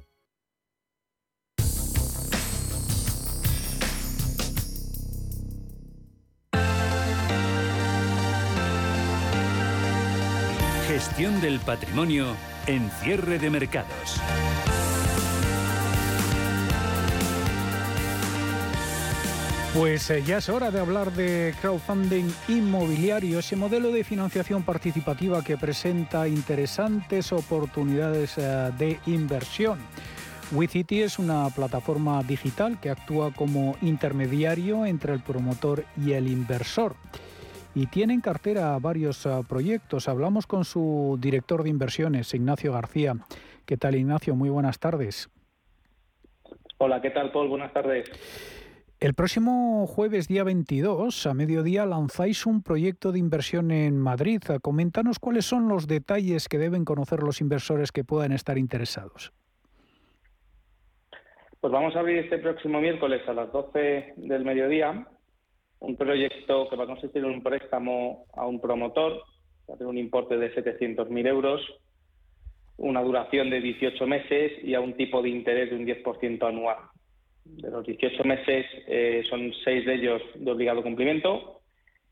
[11.01, 12.27] Gestión del patrimonio
[12.67, 14.21] en cierre de mercados.
[19.73, 25.43] Pues eh, ya es hora de hablar de crowdfunding inmobiliario, ese modelo de financiación participativa
[25.43, 29.79] que presenta interesantes oportunidades eh, de inversión.
[30.51, 36.95] WeCity es una plataforma digital que actúa como intermediario entre el promotor y el inversor
[37.73, 40.07] y tiene en cartera varios ah, proyectos.
[40.07, 43.13] Hablamos con su director de inversiones, Ignacio García.
[43.65, 44.35] ¿Qué tal, Ignacio?
[44.35, 45.29] Muy buenas tardes.
[46.77, 47.47] Hola, ¿qué tal, Paul?
[47.47, 48.09] Buenas tardes.
[48.99, 54.41] El próximo jueves, día 22, a mediodía, lanzáis un proyecto de inversión en Madrid.
[54.61, 59.33] Coméntanos cuáles son los detalles que deben conocer los inversores que puedan estar interesados.
[61.59, 65.07] Pues vamos a abrir este próximo miércoles a las 12 del mediodía
[65.81, 69.23] un proyecto que va a consistir en un préstamo a un promotor,
[69.69, 71.61] va a tener un importe de 700.000 euros,
[72.77, 76.77] una duración de 18 meses y a un tipo de interés de un 10% anual.
[77.45, 81.61] De los 18 meses eh, son 6 de ellos de obligado cumplimiento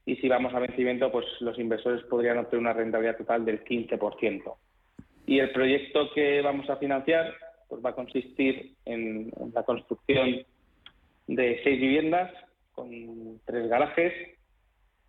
[0.05, 4.55] y si vamos a vencimiento, pues los inversores podrían obtener una rentabilidad total del 15%.
[5.27, 7.31] Y el proyecto que vamos a financiar
[7.67, 10.43] pues va a consistir en, la construcción
[11.27, 12.33] de seis viviendas
[12.79, 14.13] con tres garajes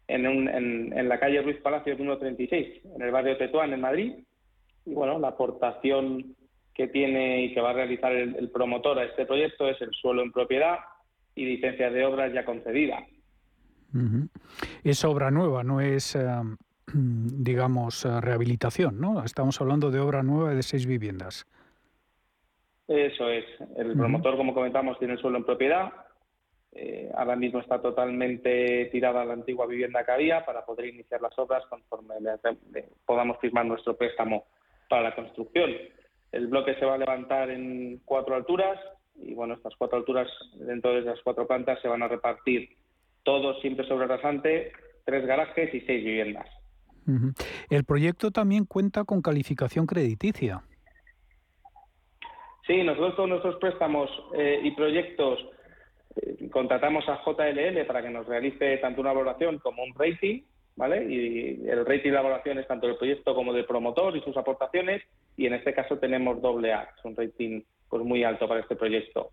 [0.09, 4.15] en, en, la calle Ruiz Palacio número 36, en el barrio Tetuán, en Madrid.
[4.85, 6.35] Y bueno, la aportación
[6.75, 10.23] que tiene y que va a realizar el, promotor a este proyecto es el suelo
[10.23, 10.79] en propiedad
[11.37, 13.05] y licencias de obras ya concedidas.
[14.83, 16.27] Es obra nueva, no es, eh,
[16.93, 19.23] digamos, eh, rehabilitación, ¿no?
[19.23, 21.47] Estamos hablando de obra nueva de seis viviendas.
[22.89, 23.45] Eso es.
[23.77, 25.93] El promotor, como comentamos, tiene el suelo en propiedad.
[26.73, 31.37] Eh, ahora mismo está totalmente tirada la antigua vivienda que había para poder iniciar las
[31.39, 32.15] obras conforme
[33.05, 34.45] podamos firmar nuestro préstamo
[34.89, 35.71] para la construcción.
[36.31, 38.79] El bloque se va a levantar en cuatro alturas
[39.17, 42.69] y bueno, estas cuatro alturas dentro de esas cuatro plantas se van a repartir
[43.25, 44.73] todos siempre sobre rasante,
[45.05, 46.47] tres garajes y seis viviendas.
[47.69, 50.63] El proyecto también cuenta con calificación crediticia.
[52.67, 55.41] Sí, nosotros con nuestros préstamos eh, y proyectos
[56.17, 60.43] eh, contratamos a JLL para que nos realice tanto una valoración como un rating,
[60.77, 61.05] ¿vale?
[61.05, 64.37] Y el rating y la valoración es tanto del proyecto como del promotor y sus
[64.37, 65.03] aportaciones,
[65.37, 68.77] y en este caso tenemos doble A, es un rating pues muy alto para este
[68.77, 69.31] proyecto.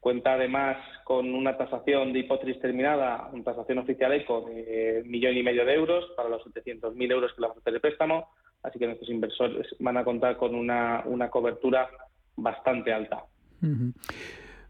[0.00, 5.42] Cuenta además con una tasación de hipótesis terminada, una tasación oficial ECO de millón y
[5.42, 8.28] medio de euros para los 700.000 euros que le hacer de préstamo,
[8.62, 11.90] así que nuestros inversores van a contar con una, una cobertura
[12.36, 13.24] bastante alta.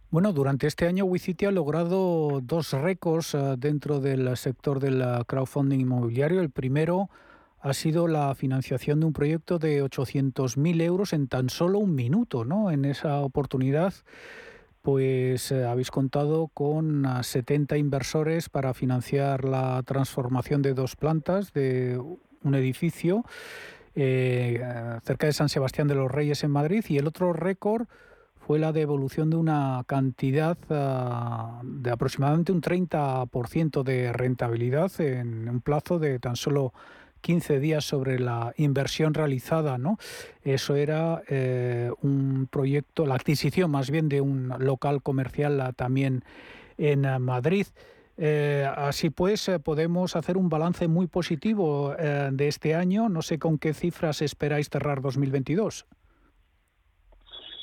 [0.08, 5.80] Bueno, durante este año Wicity ha logrado dos récords eh, dentro del sector del crowdfunding
[5.80, 6.40] inmobiliario.
[6.40, 7.10] El primero
[7.60, 12.44] ha sido la financiación de un proyecto de 800.000 euros en tan solo un minuto.
[12.44, 12.70] ¿no?
[12.70, 13.94] En esa oportunidad,
[14.82, 22.00] pues eh, habéis contado con 70 inversores para financiar la transformación de dos plantas de
[22.44, 23.24] un edificio
[23.96, 24.60] eh,
[25.02, 27.88] cerca de San Sebastián de los Reyes en Madrid y el otro récord
[28.46, 35.60] fue la devolución de una cantidad ah, de aproximadamente un 30% de rentabilidad en un
[35.60, 36.72] plazo de tan solo
[37.22, 39.98] 15 días sobre la inversión realizada, ¿no?
[40.44, 46.22] Eso era eh, un proyecto, la adquisición más bien de un local comercial ah, también
[46.78, 47.66] en ah, Madrid.
[48.16, 53.08] Eh, así pues, eh, podemos hacer un balance muy positivo de este año.
[53.08, 55.84] No sé con qué cifras esperáis cerrar 2022.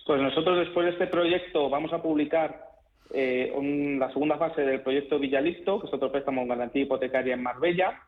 [0.05, 2.65] Pues nosotros después de este proyecto vamos a publicar
[3.13, 3.53] eh,
[3.99, 8.01] la segunda fase del proyecto Villalisto, que es otro préstamo en garantía hipotecaria en Marbella.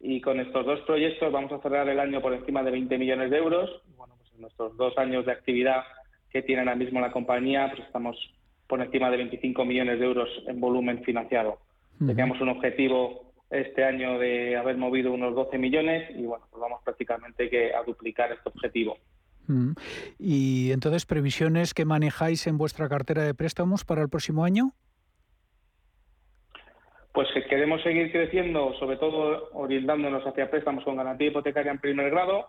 [0.00, 3.30] Y con estos dos proyectos vamos a cerrar el año por encima de 20 millones
[3.30, 3.82] de euros.
[3.96, 5.84] Bueno, pues en nuestros dos años de actividad
[6.30, 8.16] que tiene ahora mismo la compañía, pues estamos
[8.66, 11.58] por encima de 25 millones de euros en volumen financiado.
[12.04, 16.82] Teníamos un objetivo este año de haber movido unos 12 millones y bueno, pues vamos
[16.84, 18.98] prácticamente que a duplicar este objetivo.
[19.48, 19.72] Mm.
[20.18, 24.72] Y entonces, previsiones que manejáis en vuestra cartera de préstamos para el próximo año.
[27.12, 32.10] Pues que queremos seguir creciendo, sobre todo orientándonos hacia préstamos con garantía hipotecaria en primer
[32.10, 32.46] grado.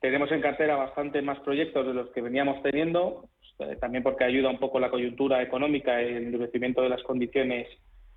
[0.00, 3.28] Tenemos en cartera bastante más proyectos de los que veníamos teniendo,
[3.58, 7.68] eh, también porque ayuda un poco la coyuntura económica y el endurecimiento de las condiciones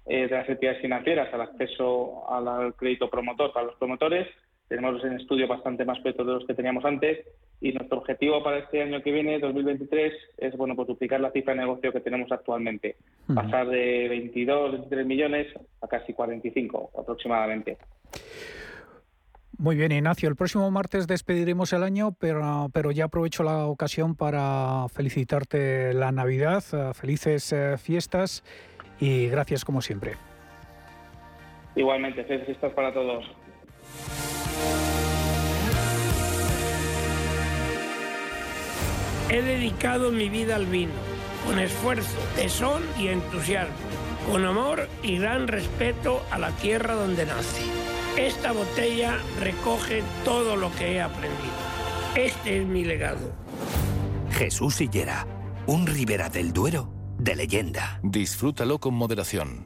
[0.05, 4.27] eh, de las entidades financieras al acceso al crédito promotor para los promotores.
[4.71, 7.27] Tenemos en estudio bastante más proyectos de los que teníamos antes
[7.59, 11.53] y nuestro objetivo para este año que viene, 2023, es bueno pues duplicar la cifra
[11.53, 12.95] de negocio que tenemos actualmente,
[13.35, 15.47] pasar de 22, 23 millones
[15.81, 17.79] a casi 45 aproximadamente.
[19.57, 20.29] Muy bien, Ignacio.
[20.29, 26.13] El próximo martes despediremos el año, pero, pero ya aprovecho la ocasión para felicitarte la
[26.13, 26.63] Navidad.
[26.93, 28.41] Felices eh, fiestas
[29.01, 30.13] y gracias como siempre.
[31.75, 33.25] Igualmente, felices fiestas para todos.
[39.31, 40.91] He dedicado mi vida al vino,
[41.45, 43.73] con esfuerzo, tesón y entusiasmo,
[44.29, 47.61] con amor y gran respeto a la tierra donde nace.
[48.17, 51.53] Esta botella recoge todo lo que he aprendido.
[52.13, 53.31] Este es mi legado.
[54.31, 55.25] Jesús Sillera,
[55.65, 58.01] un Ribera del Duero de leyenda.
[58.03, 59.65] Disfrútalo con moderación.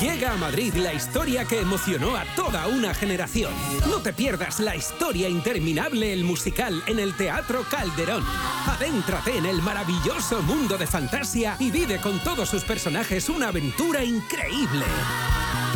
[0.00, 3.52] Llega a Madrid la historia que emocionó a toda una generación.
[3.90, 8.24] No te pierdas la historia interminable, el musical, en el Teatro Calderón.
[8.68, 14.04] Adéntrate en el maravilloso mundo de fantasía y vive con todos sus personajes una aventura
[14.04, 14.84] increíble.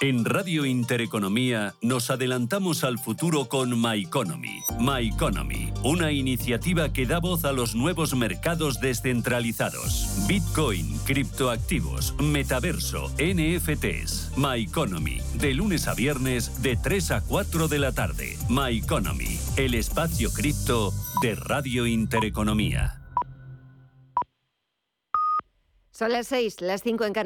[0.00, 4.60] En Radio Intereconomía nos adelantamos al futuro con MyEconomy.
[4.78, 10.24] MyEconomy, una iniciativa que da voz a los nuevos mercados descentralizados.
[10.28, 14.34] Bitcoin, criptoactivos, metaverso, NFTs.
[14.36, 18.38] MyEconomy, de lunes a viernes de 3 a 4 de la tarde.
[18.48, 20.92] MyEconomy, el espacio cripto
[21.22, 22.98] de Radio Intereconomía.
[25.90, 27.16] Son las 6, las 5 en Canadá.